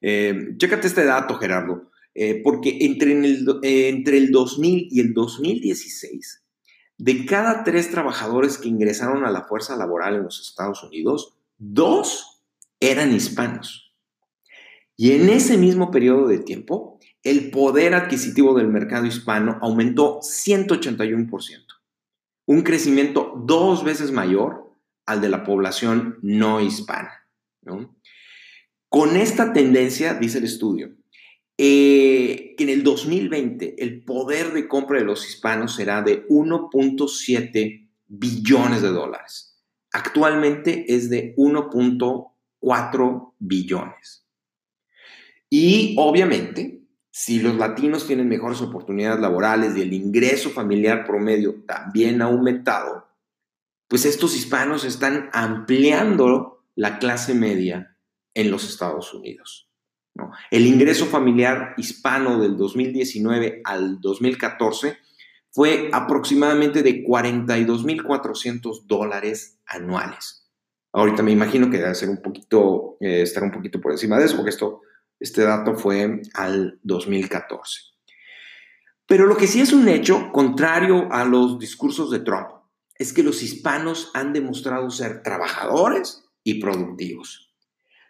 Eh, 0.00 0.54
chécate 0.56 0.86
este 0.86 1.04
dato, 1.04 1.38
Gerardo, 1.38 1.90
eh, 2.14 2.40
porque 2.40 2.78
entre, 2.82 3.14
el, 3.14 3.48
eh, 3.64 3.88
entre 3.88 4.18
el 4.18 4.30
2000 4.30 4.86
y 4.92 5.00
el 5.00 5.12
2016, 5.12 6.44
de 6.98 7.26
cada 7.26 7.64
tres 7.64 7.90
trabajadores 7.90 8.56
que 8.56 8.68
ingresaron 8.68 9.24
a 9.24 9.32
la 9.32 9.42
fuerza 9.42 9.76
laboral 9.76 10.14
en 10.14 10.22
los 10.22 10.40
Estados 10.40 10.84
Unidos, 10.84 11.34
dos 11.58 12.44
eran 12.78 13.12
hispanos. 13.12 13.92
Y 14.96 15.12
en 15.14 15.30
ese 15.30 15.58
mismo 15.58 15.90
periodo 15.90 16.28
de 16.28 16.38
tiempo, 16.38 16.95
el 17.26 17.50
poder 17.50 17.94
adquisitivo 17.94 18.56
del 18.56 18.68
mercado 18.68 19.04
hispano 19.04 19.58
aumentó 19.60 20.20
181%, 20.20 21.64
un 22.46 22.62
crecimiento 22.62 23.34
dos 23.44 23.82
veces 23.82 24.12
mayor 24.12 24.72
al 25.06 25.20
de 25.20 25.28
la 25.28 25.42
población 25.42 26.20
no 26.22 26.60
hispana. 26.60 27.26
Con 28.88 29.16
esta 29.16 29.52
tendencia, 29.52 30.14
dice 30.14 30.38
el 30.38 30.44
estudio, 30.44 30.94
eh, 31.58 32.54
en 32.58 32.68
el 32.68 32.84
2020 32.84 33.82
el 33.82 34.04
poder 34.04 34.52
de 34.52 34.68
compra 34.68 34.98
de 34.98 35.04
los 35.04 35.28
hispanos 35.28 35.74
será 35.74 36.02
de 36.02 36.28
1.7 36.28 37.88
billones 38.06 38.82
de 38.82 38.88
dólares. 38.88 39.58
Actualmente 39.90 40.94
es 40.94 41.10
de 41.10 41.34
1.4 41.36 43.32
billones. 43.40 44.24
Y 45.50 45.96
obviamente 45.98 46.85
si 47.18 47.40
los 47.40 47.56
latinos 47.56 48.06
tienen 48.06 48.28
mejores 48.28 48.60
oportunidades 48.60 49.20
laborales 49.20 49.74
y 49.74 49.80
el 49.80 49.94
ingreso 49.94 50.50
familiar 50.50 51.06
promedio 51.06 51.64
también 51.66 52.20
ha 52.20 52.26
aumentado, 52.26 53.08
pues 53.88 54.04
estos 54.04 54.36
hispanos 54.36 54.84
están 54.84 55.30
ampliando 55.32 56.66
la 56.74 56.98
clase 56.98 57.32
media 57.32 57.96
en 58.34 58.50
los 58.50 58.68
Estados 58.68 59.14
Unidos. 59.14 59.70
El 60.50 60.66
ingreso 60.66 61.06
familiar 61.06 61.72
hispano 61.78 62.38
del 62.38 62.58
2019 62.58 63.62
al 63.64 63.98
2014 63.98 64.98
fue 65.50 65.88
aproximadamente 65.94 66.82
de 66.82 67.02
42.400 67.02 68.82
dólares 68.84 69.58
anuales. 69.64 70.50
Ahorita 70.92 71.22
me 71.22 71.32
imagino 71.32 71.70
que 71.70 71.78
debe 71.78 71.94
ser 71.94 72.10
un 72.10 72.20
poquito, 72.20 72.98
eh, 73.00 73.22
estar 73.22 73.42
un 73.42 73.52
poquito 73.52 73.80
por 73.80 73.92
encima 73.92 74.18
de 74.18 74.26
eso, 74.26 74.36
porque 74.36 74.50
esto 74.50 74.82
este 75.18 75.42
dato 75.42 75.74
fue 75.74 76.22
al 76.34 76.78
2014. 76.82 77.80
Pero 79.06 79.26
lo 79.26 79.36
que 79.36 79.46
sí 79.46 79.60
es 79.60 79.72
un 79.72 79.88
hecho, 79.88 80.32
contrario 80.32 81.08
a 81.12 81.24
los 81.24 81.58
discursos 81.58 82.10
de 82.10 82.20
Trump, 82.20 82.48
es 82.98 83.12
que 83.12 83.22
los 83.22 83.42
hispanos 83.42 84.10
han 84.14 84.32
demostrado 84.32 84.90
ser 84.90 85.22
trabajadores 85.22 86.24
y 86.42 86.60
productivos. 86.60 87.54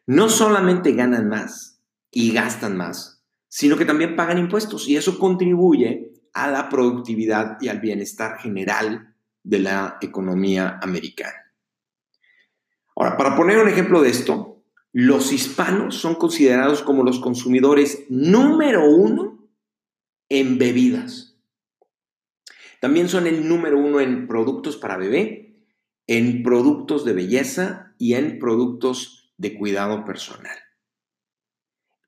No 0.06 0.28
solamente 0.28 0.92
ganan 0.92 1.28
más 1.28 1.80
y 2.10 2.32
gastan 2.32 2.76
más, 2.76 3.22
sino 3.48 3.76
que 3.76 3.84
también 3.84 4.16
pagan 4.16 4.38
impuestos 4.38 4.88
y 4.88 4.96
eso 4.96 5.18
contribuye 5.18 6.12
a 6.32 6.50
la 6.50 6.68
productividad 6.68 7.58
y 7.60 7.68
al 7.68 7.80
bienestar 7.80 8.38
general 8.38 9.14
de 9.42 9.58
la 9.58 9.98
economía 10.00 10.78
americana. 10.82 11.52
Ahora, 12.94 13.16
para 13.16 13.36
poner 13.36 13.58
un 13.58 13.68
ejemplo 13.68 14.00
de 14.02 14.10
esto, 14.10 14.55
los 14.99 15.31
hispanos 15.31 15.97
son 15.97 16.15
considerados 16.15 16.81
como 16.81 17.03
los 17.03 17.21
consumidores 17.21 18.07
número 18.09 18.88
uno 18.88 19.47
en 20.31 20.57
bebidas. 20.57 21.37
También 22.81 23.11
son 23.11 23.26
el 23.26 23.47
número 23.47 23.79
uno 23.79 24.00
en 24.00 24.26
productos 24.26 24.79
para 24.79 24.97
bebé, 24.97 25.67
en 26.07 26.43
productos 26.43 27.05
de 27.05 27.12
belleza 27.12 27.95
y 27.99 28.15
en 28.15 28.38
productos 28.38 29.35
de 29.37 29.59
cuidado 29.59 30.07
personal. 30.07 30.57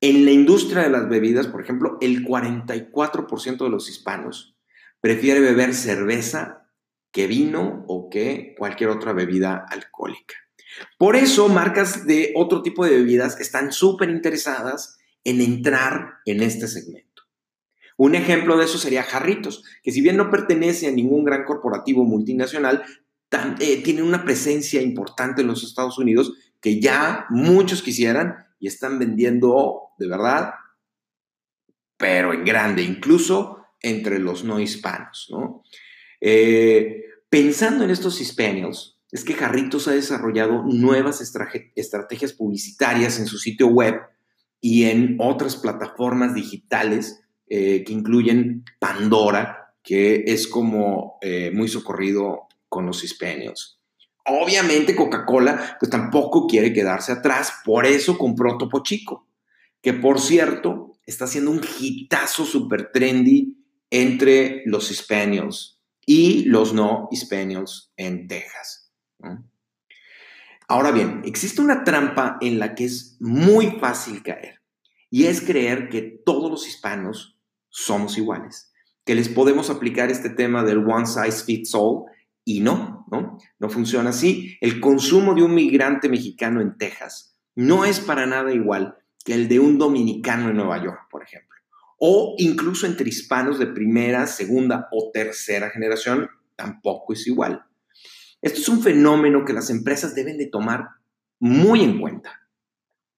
En 0.01 0.25
la 0.25 0.31
industria 0.31 0.81
de 0.81 0.89
las 0.89 1.07
bebidas, 1.07 1.45
por 1.45 1.61
ejemplo, 1.61 1.99
el 2.01 2.25
44% 2.25 3.65
de 3.65 3.69
los 3.69 3.87
hispanos 3.87 4.57
prefiere 4.99 5.41
beber 5.41 5.75
cerveza 5.75 6.71
que 7.11 7.27
vino 7.27 7.85
o 7.87 8.09
que 8.09 8.55
cualquier 8.57 8.89
otra 8.89 9.13
bebida 9.13 9.63
alcohólica. 9.69 10.48
Por 10.97 11.15
eso 11.15 11.47
marcas 11.49 12.05
de 12.05 12.33
otro 12.35 12.61
tipo 12.61 12.85
de 12.85 12.91
bebidas 12.91 13.39
están 13.39 13.71
súper 13.71 14.09
interesadas 14.09 14.97
en 15.23 15.41
entrar 15.41 16.19
en 16.25 16.41
este 16.41 16.67
segmento. 16.67 17.23
Un 17.97 18.15
ejemplo 18.15 18.57
de 18.57 18.65
eso 18.65 18.77
sería 18.77 19.03
Jarritos, 19.03 19.63
que 19.83 19.91
si 19.91 20.01
bien 20.01 20.15
no 20.15 20.31
pertenece 20.31 20.87
a 20.87 20.91
ningún 20.91 21.25
gran 21.25 21.43
corporativo 21.43 22.05
multinacional, 22.05 22.83
eh, 23.59 23.83
tiene 23.83 24.01
una 24.01 24.23
presencia 24.23 24.81
importante 24.81 25.41
en 25.41 25.47
los 25.47 25.63
Estados 25.63 25.97
Unidos 25.97 26.33
que 26.61 26.79
ya 26.79 27.25
muchos 27.29 27.81
quisieran 27.81 28.47
y 28.59 28.67
están 28.67 28.99
vendiendo 28.99 29.89
de 29.97 30.07
verdad, 30.07 30.53
pero 31.97 32.33
en 32.33 32.45
grande, 32.45 32.83
incluso 32.83 33.65
entre 33.81 34.19
los 34.19 34.43
no 34.43 34.59
hispanos. 34.59 35.29
Eh, 36.21 37.03
pensando 37.29 37.83
en 37.83 37.91
estos 37.91 38.19
hispanios, 38.21 38.98
es 39.11 39.23
que 39.23 39.33
Jarritos 39.33 39.87
ha 39.87 39.91
desarrollado 39.91 40.63
nuevas 40.63 41.21
estrategias 41.21 42.33
publicitarias 42.33 43.19
en 43.19 43.25
su 43.25 43.37
sitio 43.37 43.67
web 43.67 43.95
y 44.61 44.85
en 44.85 45.17
otras 45.19 45.55
plataformas 45.55 46.35
digitales 46.35 47.21
eh, 47.47 47.83
que 47.83 47.93
incluyen 47.93 48.63
Pandora, 48.77 49.73
que 49.81 50.25
es 50.27 50.47
como 50.47 51.17
eh, 51.21 51.49
muy 51.51 51.67
socorrido 51.67 52.47
con 52.67 52.85
los 52.85 53.03
hispanios. 53.03 53.79
Obviamente 54.25 54.95
Coca-Cola 54.95 55.77
pues 55.79 55.89
tampoco 55.89 56.45
quiere 56.45 56.71
quedarse 56.71 57.11
atrás, 57.11 57.53
por 57.65 57.87
eso 57.87 58.17
compró 58.17 58.57
Topo 58.57 58.83
Chico, 58.83 59.27
que 59.81 59.93
por 59.93 60.19
cierto 60.19 60.93
está 61.07 61.25
haciendo 61.25 61.49
un 61.49 61.61
hitazo 61.79 62.45
super 62.45 62.91
trendy 62.91 63.57
entre 63.89 64.61
los 64.65 64.91
hispanios 64.91 65.81
y 66.05 66.43
los 66.43 66.73
no 66.73 67.07
hispanios 67.11 67.91
en 67.97 68.27
Texas. 68.27 68.88
Ahora 70.67 70.91
bien, 70.91 71.21
existe 71.25 71.61
una 71.61 71.83
trampa 71.83 72.37
en 72.41 72.59
la 72.59 72.75
que 72.75 72.85
es 72.85 73.17
muy 73.19 73.77
fácil 73.79 74.21
caer 74.21 74.61
y 75.09 75.25
es 75.25 75.41
creer 75.41 75.89
que 75.89 76.01
todos 76.01 76.51
los 76.51 76.67
hispanos 76.67 77.39
somos 77.69 78.17
iguales, 78.17 78.71
que 79.03 79.15
les 79.15 79.29
podemos 79.29 79.69
aplicar 79.69 80.11
este 80.11 80.29
tema 80.29 80.63
del 80.63 80.87
one 80.87 81.07
size 81.07 81.43
fits 81.43 81.73
all 81.73 82.05
y 82.45 82.61
no, 82.61 83.05
¿no? 83.11 83.37
No 83.59 83.69
funciona 83.69 84.11
así. 84.11 84.57
El 84.61 84.79
consumo 84.79 85.33
de 85.33 85.43
un 85.43 85.53
migrante 85.53 86.09
mexicano 86.09 86.61
en 86.61 86.77
Texas 86.77 87.35
no 87.55 87.85
es 87.85 87.99
para 87.99 88.25
nada 88.25 88.53
igual 88.53 88.95
que 89.25 89.33
el 89.33 89.47
de 89.47 89.59
un 89.59 89.77
dominicano 89.77 90.49
en 90.49 90.57
Nueva 90.57 90.83
York, 90.83 91.07
por 91.09 91.23
ejemplo. 91.23 91.57
O 91.99 92.35
incluso 92.37 92.85
entre 92.85 93.09
hispanos 93.09 93.59
de 93.59 93.67
primera, 93.67 94.25
segunda 94.25 94.87
o 94.91 95.11
tercera 95.11 95.69
generación, 95.69 96.29
tampoco 96.55 97.13
es 97.13 97.27
igual. 97.27 97.65
Esto 98.41 98.61
es 98.61 98.69
un 98.69 98.81
fenómeno 98.81 99.45
que 99.45 99.53
las 99.53 99.69
empresas 99.69 100.15
deben 100.15 100.37
de 100.37 100.47
tomar 100.47 100.89
muy 101.39 101.83
en 101.83 101.99
cuenta. 101.99 102.39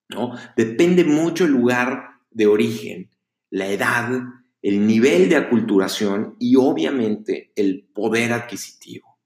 ¿no? 0.09 0.35
Depende 0.55 1.03
mucho 1.03 1.45
el 1.45 1.51
lugar 1.51 2.19
de 2.31 2.47
origen, 2.47 3.09
la 3.49 3.67
edad, 3.67 4.09
el 4.61 4.85
nivel 4.85 5.29
de 5.29 5.37
aculturación 5.37 6.35
y 6.39 6.55
obviamente 6.55 7.51
el 7.55 7.87
poder 7.93 8.33
adquisitivo. 8.33 9.17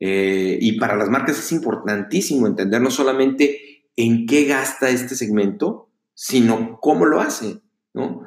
Eh, 0.00 0.58
y 0.60 0.78
para 0.78 0.96
las 0.96 1.08
marcas 1.08 1.38
es 1.38 1.50
importantísimo 1.52 2.46
entender 2.46 2.80
no 2.80 2.90
solamente 2.90 3.82
en 3.96 4.26
qué 4.26 4.44
gasta 4.44 4.90
este 4.90 5.16
segmento, 5.16 5.90
sino 6.14 6.78
cómo 6.80 7.04
lo 7.06 7.20
hace, 7.20 7.60
¿no? 7.94 8.22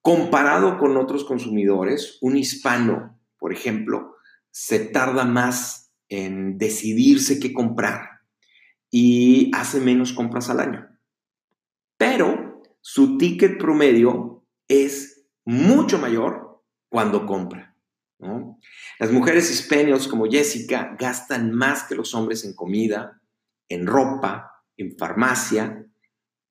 Comparado 0.00 0.76
con 0.78 0.96
otros 0.96 1.24
consumidores, 1.24 2.18
un 2.20 2.36
hispano, 2.36 3.18
por 3.38 3.52
ejemplo, 3.52 4.16
se 4.50 4.80
tarda 4.80 5.24
más 5.24 5.83
en 6.08 6.58
decidirse 6.58 7.40
qué 7.40 7.52
comprar 7.52 8.20
y 8.90 9.50
hace 9.54 9.80
menos 9.80 10.12
compras 10.12 10.50
al 10.50 10.60
año. 10.60 10.88
Pero 11.96 12.62
su 12.80 13.18
ticket 13.18 13.58
promedio 13.58 14.44
es 14.68 15.26
mucho 15.44 15.98
mayor 15.98 16.62
cuando 16.88 17.26
compra. 17.26 17.76
Las 18.98 19.10
mujeres 19.10 19.50
hispanos 19.50 20.08
como 20.08 20.26
Jessica 20.26 20.96
gastan 20.98 21.52
más 21.52 21.84
que 21.84 21.94
los 21.94 22.14
hombres 22.14 22.44
en 22.44 22.54
comida, 22.54 23.20
en 23.68 23.86
ropa, 23.86 24.62
en 24.76 24.96
farmacia 24.96 25.86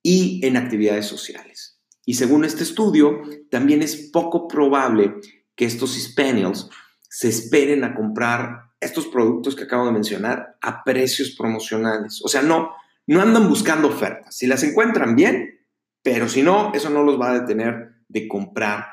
y 0.04 0.46
en 0.46 0.58
actividades 0.58 1.06
sociales. 1.06 1.80
Y 2.06 2.16
según 2.16 2.46
este 2.46 2.64
estudio, 2.64 3.22
también 3.50 3.82
es 3.82 4.10
poco 4.12 4.48
probable 4.48 5.16
que 5.56 5.66
estos 5.66 5.98
hispanios 5.98 6.70
se 7.10 7.30
esperen 7.30 7.84
a 7.84 7.96
comprar 7.96 8.73
estos 8.94 9.08
productos 9.08 9.56
que 9.56 9.64
acabo 9.64 9.88
de 9.88 9.92
mencionar 9.92 10.56
a 10.62 10.84
precios 10.84 11.32
promocionales. 11.32 12.22
O 12.24 12.28
sea, 12.28 12.44
no, 12.44 12.72
no 13.08 13.22
andan 13.22 13.50
buscando 13.50 13.88
ofertas. 13.88 14.38
Si 14.38 14.46
las 14.46 14.62
encuentran 14.62 15.16
bien, 15.16 15.60
pero 16.04 16.30
si 16.30 16.44
no, 16.44 16.72
eso 16.76 16.92
no 16.92 17.04
los 17.04 17.20
va 17.20 17.32
a 17.32 17.40
detener 17.40 17.96
de 18.08 18.28
comprar 18.28 18.86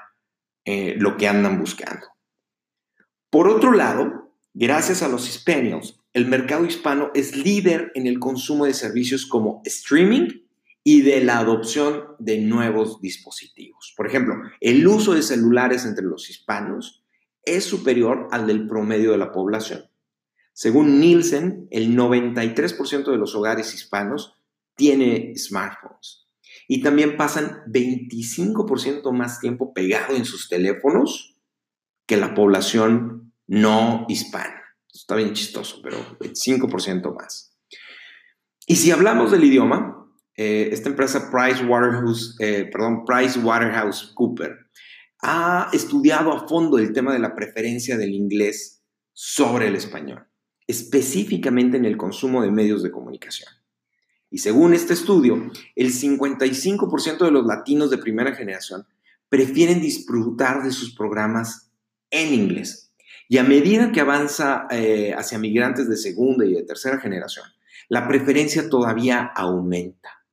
eh, 0.64 0.94
lo 0.96 1.18
que 1.18 1.28
andan 1.28 1.58
buscando. 1.58 2.06
Por 3.28 3.46
otro 3.46 3.72
lado, 3.72 4.32
gracias 4.54 5.02
a 5.02 5.08
los 5.08 5.28
hispanios, 5.28 6.00
el 6.14 6.26
mercado 6.26 6.64
hispano 6.64 7.10
es 7.14 7.36
líder 7.36 7.92
en 7.94 8.06
el 8.06 8.18
consumo 8.18 8.64
de 8.64 8.72
servicios 8.72 9.26
como 9.26 9.60
streaming 9.66 10.28
y 10.82 11.02
de 11.02 11.22
la 11.22 11.38
adopción 11.38 12.16
de 12.18 12.38
nuevos 12.38 13.02
dispositivos. 13.02 13.92
Por 13.96 14.06
ejemplo, 14.06 14.36
el 14.60 14.86
uso 14.86 15.12
de 15.12 15.22
celulares 15.22 15.84
entre 15.84 16.06
los 16.06 16.30
hispanos 16.30 17.04
es 17.44 17.64
superior 17.64 18.28
al 18.30 18.46
del 18.46 18.66
promedio 18.66 19.12
de 19.12 19.18
la 19.18 19.30
población. 19.30 19.89
Según 20.52 21.00
Nielsen, 21.00 21.68
el 21.70 21.96
93% 21.96 23.10
de 23.10 23.16
los 23.16 23.34
hogares 23.34 23.74
hispanos 23.74 24.34
tiene 24.76 25.34
smartphones 25.36 26.26
y 26.68 26.82
también 26.82 27.16
pasan 27.16 27.62
25% 27.66 29.12
más 29.12 29.40
tiempo 29.40 29.72
pegado 29.74 30.14
en 30.14 30.24
sus 30.24 30.48
teléfonos 30.48 31.36
que 32.06 32.16
la 32.16 32.34
población 32.34 33.32
no 33.46 34.06
hispana. 34.08 34.62
Está 34.92 35.16
bien 35.16 35.32
chistoso, 35.32 35.80
pero 35.82 35.98
5% 36.20 37.14
más. 37.14 37.56
Y 38.66 38.76
si 38.76 38.90
hablamos 38.90 39.32
del 39.32 39.44
idioma, 39.44 40.00
eh, 40.36 40.68
esta 40.72 40.88
empresa 40.88 41.30
Price 41.30 41.62
eh, 42.38 42.70
perdón, 42.72 43.04
Price 43.04 43.38
Waterhouse 43.38 44.12
Cooper 44.14 44.56
ha 45.22 45.68
estudiado 45.72 46.32
a 46.32 46.48
fondo 46.48 46.78
el 46.78 46.92
tema 46.92 47.12
de 47.12 47.18
la 47.18 47.34
preferencia 47.34 47.98
del 47.98 48.14
inglés 48.14 48.82
sobre 49.12 49.66
el 49.66 49.74
español, 49.74 50.26
específicamente 50.70 51.76
en 51.76 51.84
el 51.84 51.96
consumo 51.96 52.42
de 52.42 52.50
medios 52.50 52.82
de 52.82 52.90
comunicación. 52.90 53.48
Y 54.30 54.38
según 54.38 54.74
este 54.74 54.92
estudio, 54.94 55.50
el 55.74 55.92
55% 55.92 57.18
de 57.24 57.30
los 57.30 57.46
latinos 57.46 57.90
de 57.90 57.98
primera 57.98 58.34
generación 58.34 58.86
prefieren 59.28 59.80
disfrutar 59.80 60.62
de 60.62 60.70
sus 60.70 60.94
programas 60.94 61.70
en 62.10 62.32
inglés. 62.32 62.92
Y 63.28 63.38
a 63.38 63.44
medida 63.44 63.92
que 63.92 64.00
avanza 64.00 64.66
eh, 64.70 65.14
hacia 65.16 65.38
migrantes 65.38 65.88
de 65.88 65.96
segunda 65.96 66.44
y 66.44 66.54
de 66.54 66.62
tercera 66.62 66.98
generación, 66.98 67.46
la 67.88 68.06
preferencia 68.06 68.68
todavía 68.68 69.32
aumenta. 69.34 70.24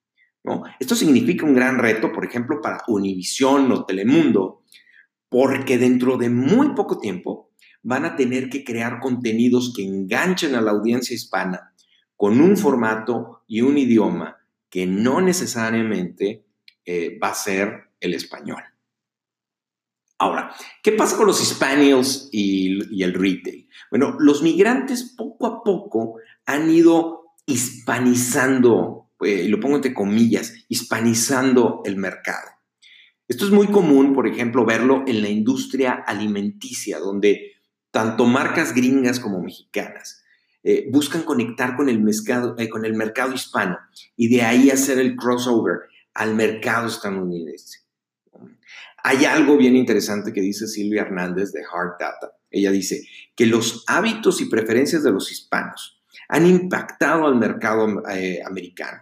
¿no? 0.44 0.64
Esto 0.80 0.96
significa 0.96 1.46
un 1.46 1.56
gran 1.56 1.78
reto, 1.80 2.12
por 2.12 2.26
ejemplo, 2.26 2.62
para 2.62 2.84
Univision 2.88 3.72
o 3.72 3.86
Telemundo, 3.86 4.64
porque 5.30 5.78
dentro 5.78 6.18
de 6.18 6.30
muy 6.30 6.70
poco 6.76 7.00
tiempo 7.00 7.47
van 7.84 8.06
a 8.06 8.16
tener 8.16 8.50
que 8.50 8.64
crear 8.64 9.00
contenidos 9.00 9.74
que 9.76 9.84
enganchen 9.84 10.56
a 10.56 10.62
la 10.62 10.72
audiencia 10.72 11.16
hispana 11.16 11.74
con 12.16 12.42
un 12.42 12.58
formato 12.58 13.44
y 13.48 13.62
un 13.62 13.78
idioma 13.78 14.38
que 14.70 14.86
no 14.86 15.22
necesariamente 15.22 16.46
eh, 16.86 17.18
va 17.22 17.30
a 17.30 17.36
ser 17.36 17.92
el 18.00 18.14
español. 18.14 18.64
Ahora, 20.20 20.52
¿qué 20.82 20.94
pasa 20.94 21.16
con 21.16 21.28
los 21.28 21.42
hispanios 21.42 22.30
y, 22.32 23.04
el 23.04 23.14
retail? 23.14 23.70
Bueno, 23.92 24.16
los 24.20 24.42
migrantes 24.42 25.14
poco 25.16 25.46
a 25.46 25.64
poco 25.64 26.16
han 26.46 26.72
ido 26.72 27.36
hispanizando, 27.46 29.12
eh, 29.22 29.44
y 29.46 29.48
lo 29.48 29.60
pongo 29.60 29.76
entre 29.76 29.94
comillas, 29.94 30.66
hispanizando 30.70 31.82
el 31.86 31.98
mercado. 31.98 32.50
Esto 33.28 33.46
es 33.46 33.52
muy 33.52 33.68
común, 33.68 34.14
por 34.16 34.28
ejemplo, 34.28 34.66
verlo 34.66 35.04
en 35.06 35.22
la 35.22 35.30
industria 35.30 35.94
alimenticia, 35.94 36.98
donde 36.98 37.57
tanto 37.98 38.28
marcas 38.28 38.76
gringas 38.76 39.20
como 39.20 39.42
mexicanas 39.42 40.24
eh, 40.62 40.88
buscan 40.92 41.24
conectar 41.24 41.76
con 41.76 41.90
el, 41.90 42.08
eh, 42.60 42.70
con 42.70 42.86
el 42.86 42.94
mercado 42.94 43.34
hispano 43.34 43.80
y 44.16 44.28
de 44.28 44.44
ahí 44.44 44.70
hacer 44.70 45.00
el 45.00 45.16
crossover 45.16 45.80
al 46.14 46.36
mercado 46.36 46.90
estadounidense. 46.90 47.80
Hay 49.04 49.26
algo 49.26 49.58
bien 49.58 49.76
interesante 49.76 50.32
que 50.32 50.42
dice 50.42 50.68
Silvia 50.68 51.02
Hernández 51.02 51.52
de 51.54 51.62
Hard 51.62 51.98
Data. 52.00 52.34
Ella 52.52 52.70
dice 52.70 53.02
que 53.36 53.48
los 53.48 53.84
hábitos 53.88 54.42
y 54.42 54.46
preferencias 54.46 55.02
de 55.02 55.12
los 55.12 55.32
hispanos 55.32 56.00
han 56.30 56.46
impactado 56.46 57.26
al 57.26 57.36
mercado 57.36 58.04
eh, 58.12 58.44
americano. 58.46 59.02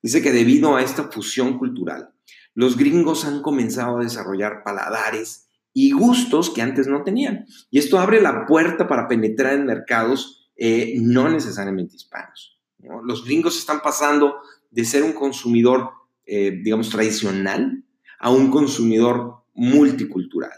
Dice 0.00 0.22
que 0.22 0.30
debido 0.30 0.76
a 0.76 0.82
esta 0.84 1.10
fusión 1.10 1.58
cultural, 1.58 2.10
los 2.54 2.76
gringos 2.76 3.24
han 3.24 3.42
comenzado 3.42 3.98
a 3.98 4.04
desarrollar 4.04 4.62
paladares 4.62 5.47
y 5.72 5.92
gustos 5.92 6.50
que 6.50 6.62
antes 6.62 6.86
no 6.86 7.02
tenían. 7.02 7.46
Y 7.70 7.78
esto 7.78 7.98
abre 7.98 8.20
la 8.20 8.46
puerta 8.46 8.88
para 8.88 9.08
penetrar 9.08 9.54
en 9.54 9.66
mercados 9.66 10.50
eh, 10.56 10.94
no 11.00 11.28
necesariamente 11.28 11.96
hispanos. 11.96 12.58
Los 13.04 13.24
gringos 13.24 13.58
están 13.58 13.80
pasando 13.80 14.36
de 14.70 14.84
ser 14.84 15.02
un 15.02 15.12
consumidor, 15.12 15.90
eh, 16.26 16.60
digamos, 16.62 16.90
tradicional 16.90 17.84
a 18.18 18.30
un 18.30 18.50
consumidor 18.50 19.42
multicultural. 19.54 20.52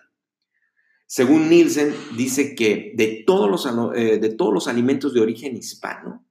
Según 1.06 1.48
Nielsen, 1.48 1.94
dice 2.16 2.54
que 2.54 2.92
de 2.94 3.24
todos 3.26 3.50
los, 3.50 3.66
eh, 3.96 4.18
de 4.18 4.28
todos 4.30 4.54
los 4.54 4.68
alimentos 4.68 5.12
de 5.12 5.20
origen 5.20 5.56
hispano, 5.56 6.24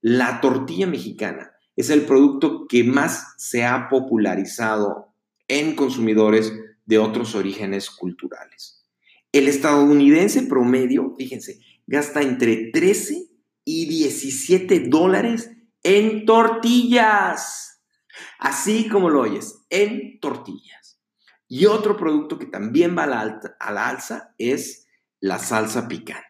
la 0.00 0.40
tortilla 0.40 0.86
mexicana 0.86 1.52
es 1.76 1.90
el 1.90 2.02
producto 2.02 2.66
que 2.66 2.82
más 2.82 3.34
se 3.36 3.64
ha 3.64 3.88
popularizado 3.88 5.14
en 5.46 5.76
consumidores 5.76 6.52
de 6.88 6.98
otros 6.98 7.34
orígenes 7.34 7.90
culturales. 7.90 8.82
El 9.30 9.46
estadounidense 9.46 10.42
promedio, 10.44 11.14
fíjense, 11.18 11.60
gasta 11.86 12.22
entre 12.22 12.70
13 12.72 13.28
y 13.64 13.86
17 13.86 14.88
dólares 14.88 15.50
en 15.82 16.24
tortillas. 16.24 17.82
Así 18.38 18.88
como 18.88 19.10
lo 19.10 19.20
oyes, 19.20 19.66
en 19.68 20.18
tortillas. 20.18 20.98
Y 21.46 21.66
otro 21.66 21.94
producto 21.98 22.38
que 22.38 22.46
también 22.46 22.96
va 22.96 23.04
a 23.04 23.70
la, 23.70 23.88
alza 23.88 24.34
es 24.38 24.86
la 25.20 25.38
salsa 25.38 25.88
picante. 25.88 26.24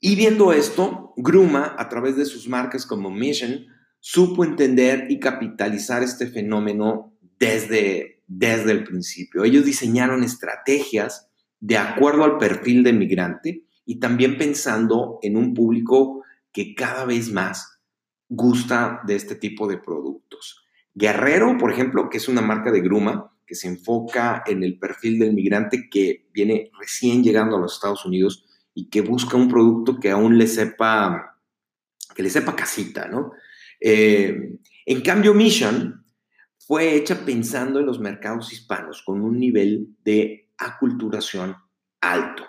Y 0.00 0.14
viendo 0.14 0.52
esto, 0.52 1.12
Gruma, 1.16 1.74
a 1.76 1.88
través 1.88 2.16
de 2.16 2.24
sus 2.24 2.46
marcas 2.46 2.86
como 2.86 3.10
Mission, 3.10 3.66
supo 3.98 4.44
entender 4.44 5.06
y 5.10 5.18
capitalizar 5.18 6.04
este 6.04 6.28
fenómeno 6.28 7.18
desde, 7.40 8.15
desde 8.26 8.72
el 8.72 8.84
principio. 8.84 9.44
Ellos 9.44 9.64
diseñaron 9.64 10.22
estrategias 10.22 11.28
de 11.60 11.78
acuerdo 11.78 12.24
al 12.24 12.38
perfil 12.38 12.82
de 12.82 12.92
migrante 12.92 13.64
y 13.84 13.98
también 13.98 14.36
pensando 14.36 15.18
en 15.22 15.36
un 15.36 15.54
público 15.54 16.22
que 16.52 16.74
cada 16.74 17.04
vez 17.04 17.32
más 17.32 17.80
gusta 18.28 19.00
de 19.06 19.14
este 19.14 19.36
tipo 19.36 19.68
de 19.68 19.78
productos. 19.78 20.64
Guerrero, 20.94 21.56
por 21.58 21.70
ejemplo, 21.70 22.08
que 22.08 22.16
es 22.16 22.28
una 22.28 22.40
marca 22.40 22.72
de 22.72 22.80
Gruma, 22.80 23.32
que 23.46 23.54
se 23.54 23.68
enfoca 23.68 24.42
en 24.46 24.64
el 24.64 24.78
perfil 24.78 25.18
del 25.18 25.34
migrante 25.34 25.88
que 25.88 26.26
viene 26.32 26.70
recién 26.78 27.22
llegando 27.22 27.56
a 27.56 27.60
los 27.60 27.74
Estados 27.74 28.04
Unidos 28.04 28.44
y 28.74 28.88
que 28.88 29.02
busca 29.02 29.36
un 29.36 29.48
producto 29.48 30.00
que 30.00 30.10
aún 30.10 30.36
le 30.36 30.48
sepa, 30.48 31.38
que 32.14 32.22
le 32.22 32.30
sepa 32.30 32.56
casita, 32.56 33.06
¿no? 33.06 33.32
Eh, 33.80 34.58
en 34.84 35.00
cambio, 35.02 35.34
Mission 35.34 36.04
fue 36.66 36.96
hecha 36.96 37.24
pensando 37.24 37.78
en 37.78 37.86
los 37.86 38.00
mercados 38.00 38.52
hispanos 38.52 39.02
con 39.06 39.20
un 39.20 39.38
nivel 39.38 39.94
de 40.04 40.50
aculturación 40.58 41.54
alto. 42.00 42.42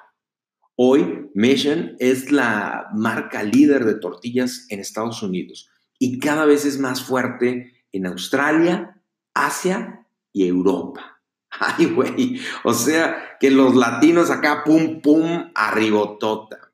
Hoy, 0.75 1.29
Mission 1.35 1.95
es 1.99 2.31
la 2.31 2.87
marca 2.95 3.43
líder 3.43 3.85
de 3.85 3.99
tortillas 3.99 4.65
en 4.69 4.79
Estados 4.79 5.21
Unidos 5.21 5.69
y 5.99 6.17
cada 6.17 6.45
vez 6.45 6.65
es 6.65 6.79
más 6.79 7.03
fuerte 7.03 7.85
en 7.91 8.07
Australia, 8.07 8.99
Asia 9.35 10.07
y 10.33 10.47
Europa. 10.47 11.21
Ay, 11.51 11.85
güey. 11.85 12.41
O 12.63 12.73
sea, 12.73 13.37
que 13.39 13.51
los 13.51 13.75
latinos 13.75 14.31
acá, 14.31 14.63
pum, 14.65 14.99
pum, 14.99 15.51
arribotota. 15.53 16.71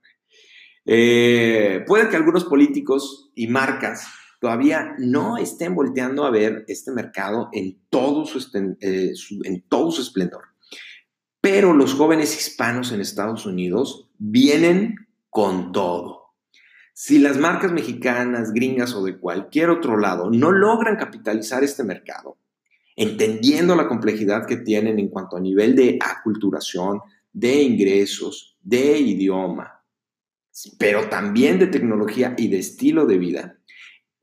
Eh, 0.85 1.83
puede 1.87 2.07
que 2.07 2.15
algunos 2.15 2.45
políticos 2.45 3.31
y 3.35 3.47
marcas 3.47 4.07
todavía 4.43 4.93
no 4.97 5.37
estén 5.37 5.73
volteando 5.73 6.25
a 6.25 6.29
ver 6.29 6.65
este 6.67 6.91
mercado 6.91 7.47
en 7.53 7.79
todo 7.89 8.25
su, 8.25 8.39
eh, 8.81 9.13
en 9.45 9.61
todo 9.69 9.89
su 9.89 10.01
esplendor. 10.01 10.43
Pero 11.39 11.71
los 11.71 11.93
jóvenes 11.93 12.35
hispanos 12.35 12.91
en 12.91 12.99
Estados 12.99 13.45
Unidos 13.45 14.09
vienen 14.17 14.95
con 15.29 15.71
todo. 15.71 16.33
Si 16.91 17.19
las 17.19 17.37
marcas 17.37 17.71
mexicanas, 17.71 18.51
gringas 18.51 18.93
o 18.95 19.05
de 19.05 19.17
cualquier 19.17 19.69
otro 19.69 19.97
lado 19.97 20.29
no 20.29 20.51
logran 20.51 20.97
capitalizar 20.97 21.63
este 21.63 21.85
mercado, 21.85 22.37
entendiendo 22.97 23.77
la 23.77 23.87
complejidad 23.87 24.45
que 24.45 24.57
tienen 24.57 24.99
en 24.99 25.07
cuanto 25.07 25.37
a 25.37 25.39
nivel 25.39 25.73
de 25.73 25.97
aculturación, 26.01 26.99
de 27.31 27.61
ingresos, 27.61 28.57
de 28.61 28.97
idioma, 28.97 29.85
pero 30.77 31.07
también 31.07 31.59
de 31.59 31.67
tecnología 31.67 32.35
y 32.37 32.49
de 32.49 32.59
estilo 32.59 33.05
de 33.05 33.17
vida, 33.17 33.57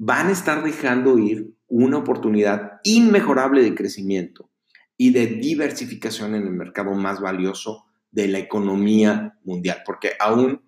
van 0.02 0.28
a 0.28 0.32
estar 0.32 0.64
dejando 0.64 1.18
ir 1.18 1.52
una 1.68 1.98
oportunidad 1.98 2.80
inmejorable 2.84 3.62
de 3.62 3.74
crecimiento 3.74 4.50
y 4.96 5.10
de 5.10 5.26
diversificación 5.26 6.34
en 6.34 6.46
el 6.46 6.52
mercado 6.52 6.94
más 6.94 7.20
valioso 7.20 7.84
de 8.10 8.26
la 8.26 8.38
economía 8.38 9.38
mundial, 9.44 9.82
porque 9.84 10.12
aún 10.18 10.62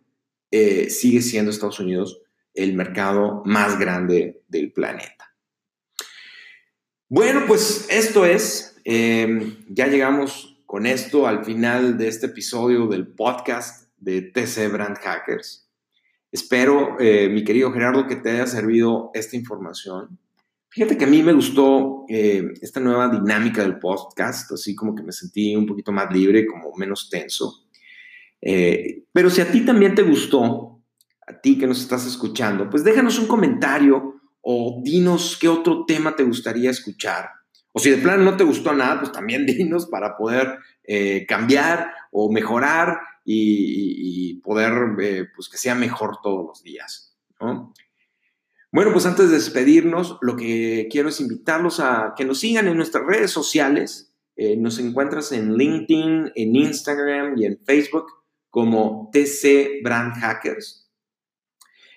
eh, 0.50 0.90
sigue 0.90 1.22
siendo 1.22 1.50
Estados 1.50 1.80
Unidos 1.80 2.20
el 2.52 2.74
mercado 2.74 3.42
más 3.46 3.78
grande 3.78 4.42
del 4.48 4.70
planeta. 4.70 5.34
Bueno, 7.08 7.44
pues 7.46 7.86
esto 7.88 8.26
es, 8.26 8.76
em, 8.84 9.64
ya 9.70 9.86
llegamos 9.86 10.62
con 10.66 10.84
esto 10.84 11.26
al 11.26 11.42
final 11.42 11.96
de 11.96 12.08
este 12.08 12.26
episodio 12.26 12.86
del 12.86 13.08
podcast 13.08 13.88
de 13.96 14.20
TC 14.20 14.68
Brand 14.70 14.98
Hackers. 14.98 15.62
Espero, 16.32 16.96
eh, 16.98 17.28
mi 17.28 17.44
querido 17.44 17.70
Gerardo, 17.72 18.06
que 18.06 18.16
te 18.16 18.30
haya 18.30 18.46
servido 18.46 19.10
esta 19.12 19.36
información. 19.36 20.18
Fíjate 20.70 20.96
que 20.96 21.04
a 21.04 21.08
mí 21.08 21.22
me 21.22 21.34
gustó 21.34 22.06
eh, 22.08 22.54
esta 22.62 22.80
nueva 22.80 23.10
dinámica 23.10 23.60
del 23.60 23.78
podcast, 23.78 24.50
así 24.52 24.74
como 24.74 24.94
que 24.94 25.02
me 25.02 25.12
sentí 25.12 25.54
un 25.54 25.66
poquito 25.66 25.92
más 25.92 26.10
libre, 26.10 26.46
como 26.46 26.74
menos 26.74 27.10
tenso. 27.10 27.66
Eh, 28.40 29.04
pero 29.12 29.28
si 29.28 29.42
a 29.42 29.52
ti 29.52 29.60
también 29.60 29.94
te 29.94 30.02
gustó, 30.02 30.80
a 31.26 31.38
ti 31.38 31.58
que 31.58 31.66
nos 31.66 31.82
estás 31.82 32.06
escuchando, 32.06 32.70
pues 32.70 32.82
déjanos 32.82 33.18
un 33.18 33.26
comentario 33.26 34.14
o 34.40 34.80
dinos 34.82 35.36
qué 35.38 35.48
otro 35.48 35.84
tema 35.84 36.16
te 36.16 36.24
gustaría 36.24 36.70
escuchar. 36.70 37.28
O 37.72 37.78
si 37.78 37.90
de 37.90 37.98
plano 37.98 38.24
no 38.24 38.38
te 38.38 38.44
gustó 38.44 38.72
nada, 38.72 39.00
pues 39.00 39.12
también 39.12 39.44
dinos 39.46 39.86
para 39.86 40.16
poder 40.16 40.56
eh, 40.84 41.26
cambiar 41.28 41.92
o 42.10 42.32
mejorar 42.32 42.98
y, 43.24 44.40
poder, 44.40 44.72
eh, 45.00 45.26
pues 45.35 45.48
que 45.48 45.58
sea 45.58 45.74
mejor 45.74 46.18
todos 46.22 46.46
los 46.46 46.62
días. 46.62 47.16
Bueno, 48.70 48.92
pues 48.92 49.06
antes 49.06 49.30
de 49.30 49.37
despedirnos, 49.37 50.18
lo 50.22 50.37
que 50.37 50.88
quiero 50.90 51.08
es 51.08 51.20
invitarlos 51.20 51.80
a 51.80 52.14
que 52.16 52.24
nos 52.24 52.40
sigan 52.40 52.68
en 52.68 52.76
nuestras 52.76 53.04
redes 53.04 53.30
sociales. 53.30 54.14
Eh, 54.37 54.56
nos 54.56 54.78
encuentras 54.78 55.32
en 55.32 55.56
LinkedIn, 55.56 56.32
en 56.35 56.56
Instagram 56.56 57.37
y 57.37 57.44
en 57.44 57.58
Facebook 57.64 58.06
como 58.48 59.11
TC 59.12 59.82
Brand 59.82 60.14
Hackers. 60.14 60.90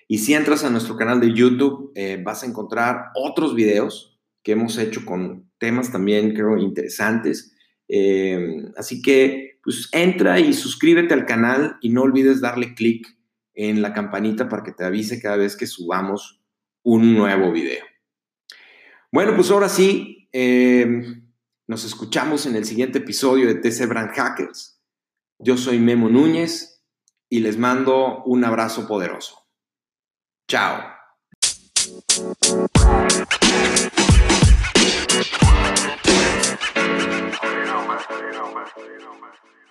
Y 0.08 0.18
si 0.18 0.34
entras 0.34 0.64
a 0.64 0.70
nuestro 0.70 0.96
canal 0.96 1.20
de 1.20 1.32
YouTube, 1.32 1.92
eh, 1.94 2.20
vas 2.22 2.42
a 2.42 2.46
encontrar 2.46 3.06
otros 3.14 3.54
videos 3.54 4.20
que 4.42 4.52
hemos 4.52 4.78
hecho 4.78 5.04
con 5.04 5.50
temas 5.58 5.90
también, 5.90 6.34
creo, 6.34 6.56
interesantes. 6.58 7.52
Así 8.76 9.02
que, 9.02 9.55
pues, 9.66 9.88
entra 9.90 10.38
y 10.38 10.54
suscríbete 10.54 11.12
al 11.12 11.26
canal 11.26 11.76
y 11.80 11.88
no 11.88 12.02
olvides 12.02 12.40
darle 12.40 12.76
clic 12.76 13.18
en 13.52 13.82
la 13.82 13.92
campanita 13.92 14.48
para 14.48 14.62
que 14.62 14.70
te 14.70 14.84
avise 14.84 15.20
cada 15.20 15.36
vez 15.36 15.56
que 15.56 15.66
subamos 15.66 16.40
un 16.84 17.16
nuevo 17.16 17.50
video. 17.50 17.84
Bueno, 19.10 19.34
pues 19.34 19.50
ahora 19.50 19.68
sí, 19.68 20.28
eh, 20.32 21.02
nos 21.66 21.84
escuchamos 21.84 22.46
en 22.46 22.54
el 22.54 22.64
siguiente 22.64 22.98
episodio 22.98 23.48
de 23.48 23.56
TC 23.56 23.88
Brand 23.88 24.12
Hackers. 24.14 24.80
Yo 25.40 25.56
soy 25.56 25.80
Memo 25.80 26.08
Núñez 26.08 26.84
y 27.28 27.40
les 27.40 27.58
mando 27.58 28.22
un 28.22 28.44
abrazo 28.44 28.86
poderoso. 28.86 29.48
Chao. 30.48 30.80
you 38.20 38.32
know, 38.32 38.54
man. 38.54 39.65